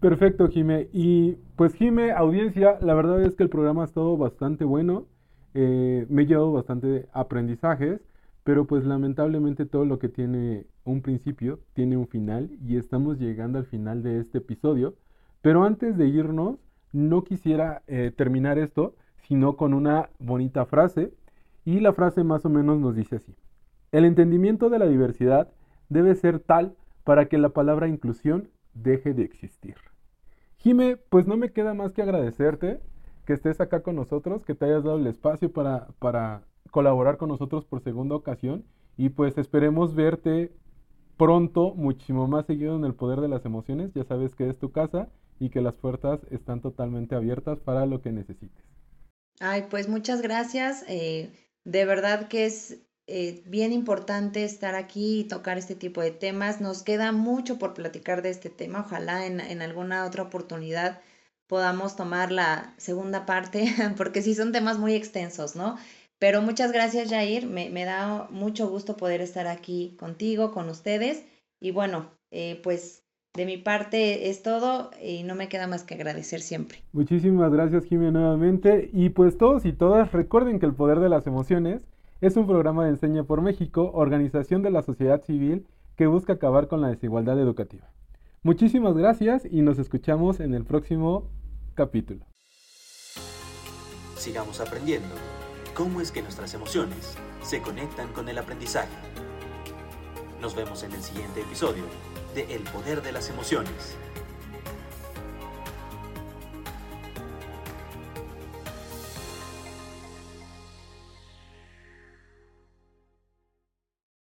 Perfecto, 0.00 0.48
Jime. 0.48 0.88
Y 0.92 1.36
pues 1.56 1.74
Jime, 1.74 2.12
audiencia, 2.12 2.78
la 2.80 2.94
verdad 2.94 3.22
es 3.22 3.34
que 3.34 3.42
el 3.42 3.48
programa 3.48 3.82
ha 3.82 3.86
estado 3.86 4.16
bastante 4.16 4.64
bueno. 4.64 5.06
Eh, 5.54 6.06
me 6.08 6.22
he 6.22 6.26
llevado 6.26 6.52
bastante 6.52 7.08
aprendizajes, 7.12 8.00
pero 8.44 8.66
pues 8.66 8.84
lamentablemente 8.84 9.66
todo 9.66 9.84
lo 9.84 9.98
que 9.98 10.08
tiene 10.08 10.66
un 10.84 11.02
principio 11.02 11.60
tiene 11.74 11.96
un 11.96 12.06
final 12.06 12.50
y 12.64 12.76
estamos 12.76 13.18
llegando 13.18 13.58
al 13.58 13.66
final 13.66 14.02
de 14.02 14.20
este 14.20 14.38
episodio. 14.38 14.94
Pero 15.42 15.64
antes 15.64 15.96
de 15.96 16.06
irnos, 16.06 16.58
no 16.92 17.24
quisiera 17.24 17.82
eh, 17.86 18.12
terminar 18.16 18.58
esto, 18.58 18.94
sino 19.26 19.56
con 19.56 19.74
una 19.74 20.10
bonita 20.18 20.64
frase. 20.64 21.12
Y 21.64 21.80
la 21.80 21.92
frase 21.92 22.24
más 22.24 22.44
o 22.44 22.48
menos 22.48 22.78
nos 22.78 22.94
dice 22.94 23.16
así. 23.16 23.34
El 23.92 24.04
entendimiento 24.04 24.68
de 24.70 24.78
la 24.78 24.86
diversidad 24.86 25.48
debe 25.88 26.14
ser 26.14 26.40
tal 26.40 26.76
para 27.04 27.28
que 27.28 27.38
la 27.38 27.50
palabra 27.50 27.88
inclusión 27.88 28.50
deje 28.74 29.14
de 29.14 29.24
existir. 29.24 29.76
Jime, 30.58 30.96
pues 30.96 31.26
no 31.26 31.36
me 31.36 31.52
queda 31.52 31.72
más 31.72 31.92
que 31.92 32.02
agradecerte 32.02 32.80
que 33.24 33.32
estés 33.34 33.60
acá 33.60 33.82
con 33.82 33.96
nosotros, 33.96 34.44
que 34.44 34.54
te 34.54 34.64
hayas 34.66 34.84
dado 34.84 34.98
el 34.98 35.06
espacio 35.06 35.52
para, 35.52 35.88
para 35.98 36.42
colaborar 36.70 37.16
con 37.16 37.28
nosotros 37.28 37.64
por 37.64 37.82
segunda 37.82 38.14
ocasión 38.14 38.64
y 38.96 39.10
pues 39.10 39.38
esperemos 39.38 39.94
verte 39.94 40.52
pronto, 41.16 41.74
muchísimo 41.74 42.26
más 42.26 42.46
seguido 42.46 42.76
en 42.76 42.84
el 42.84 42.94
poder 42.94 43.20
de 43.20 43.28
las 43.28 43.44
emociones. 43.44 43.92
Ya 43.94 44.04
sabes 44.04 44.34
que 44.34 44.48
es 44.48 44.58
tu 44.58 44.72
casa 44.72 45.08
y 45.38 45.50
que 45.50 45.60
las 45.60 45.74
puertas 45.74 46.20
están 46.30 46.60
totalmente 46.60 47.14
abiertas 47.14 47.60
para 47.60 47.86
lo 47.86 48.02
que 48.02 48.12
necesites. 48.12 48.64
Ay, 49.40 49.66
pues 49.70 49.88
muchas 49.88 50.22
gracias. 50.22 50.84
Eh, 50.88 51.30
de 51.64 51.84
verdad 51.84 52.28
que 52.28 52.46
es 52.46 52.87
eh, 53.10 53.42
bien 53.46 53.72
importante 53.72 54.44
estar 54.44 54.74
aquí 54.74 55.20
y 55.20 55.24
tocar 55.24 55.56
este 55.56 55.74
tipo 55.74 56.02
de 56.02 56.10
temas. 56.10 56.60
Nos 56.60 56.82
queda 56.82 57.10
mucho 57.10 57.58
por 57.58 57.72
platicar 57.72 58.20
de 58.20 58.28
este 58.28 58.50
tema. 58.50 58.80
Ojalá 58.86 59.24
en, 59.26 59.40
en 59.40 59.62
alguna 59.62 60.04
otra 60.04 60.24
oportunidad 60.24 61.00
podamos 61.46 61.96
tomar 61.96 62.30
la 62.30 62.74
segunda 62.76 63.24
parte, 63.24 63.64
porque 63.96 64.20
sí 64.20 64.34
son 64.34 64.52
temas 64.52 64.78
muy 64.78 64.94
extensos, 64.94 65.56
¿no? 65.56 65.76
Pero 66.18 66.42
muchas 66.42 66.70
gracias, 66.70 67.08
Jair. 67.08 67.46
Me, 67.46 67.70
me 67.70 67.86
da 67.86 68.28
mucho 68.30 68.68
gusto 68.68 68.96
poder 68.96 69.22
estar 69.22 69.46
aquí 69.46 69.96
contigo, 69.98 70.52
con 70.52 70.68
ustedes. 70.68 71.24
Y 71.60 71.70
bueno, 71.70 72.10
eh, 72.30 72.60
pues 72.62 73.04
de 73.34 73.46
mi 73.46 73.56
parte 73.56 74.28
es 74.28 74.42
todo 74.42 74.90
y 75.02 75.22
no 75.22 75.34
me 75.34 75.48
queda 75.48 75.66
más 75.66 75.84
que 75.84 75.94
agradecer 75.94 76.40
siempre. 76.40 76.82
Muchísimas 76.92 77.50
gracias, 77.52 77.86
Jimmy, 77.86 78.10
nuevamente. 78.10 78.90
Y 78.92 79.08
pues 79.10 79.38
todos 79.38 79.64
y 79.64 79.72
todas 79.72 80.12
recuerden 80.12 80.58
que 80.58 80.66
el 80.66 80.74
poder 80.74 81.00
de 81.00 81.08
las 81.08 81.26
emociones 81.26 81.86
es 82.20 82.36
un 82.36 82.46
programa 82.46 82.84
de 82.84 82.90
Enseña 82.90 83.24
por 83.24 83.42
México, 83.42 83.90
organización 83.94 84.62
de 84.62 84.70
la 84.70 84.82
sociedad 84.82 85.22
civil 85.22 85.66
que 85.96 86.06
busca 86.06 86.34
acabar 86.34 86.68
con 86.68 86.80
la 86.80 86.88
desigualdad 86.88 87.38
educativa. 87.38 87.90
Muchísimas 88.42 88.96
gracias 88.96 89.44
y 89.44 89.62
nos 89.62 89.78
escuchamos 89.78 90.40
en 90.40 90.54
el 90.54 90.64
próximo 90.64 91.30
capítulo. 91.74 92.24
Sigamos 94.16 94.60
aprendiendo 94.60 95.14
cómo 95.74 96.00
es 96.00 96.10
que 96.10 96.22
nuestras 96.22 96.54
emociones 96.54 97.16
se 97.42 97.62
conectan 97.62 98.12
con 98.12 98.28
el 98.28 98.38
aprendizaje. 98.38 98.96
Nos 100.40 100.56
vemos 100.56 100.82
en 100.82 100.92
el 100.92 101.02
siguiente 101.02 101.42
episodio 101.42 101.84
de 102.34 102.52
El 102.54 102.62
Poder 102.62 103.02
de 103.02 103.12
las 103.12 103.30
Emociones. 103.30 103.96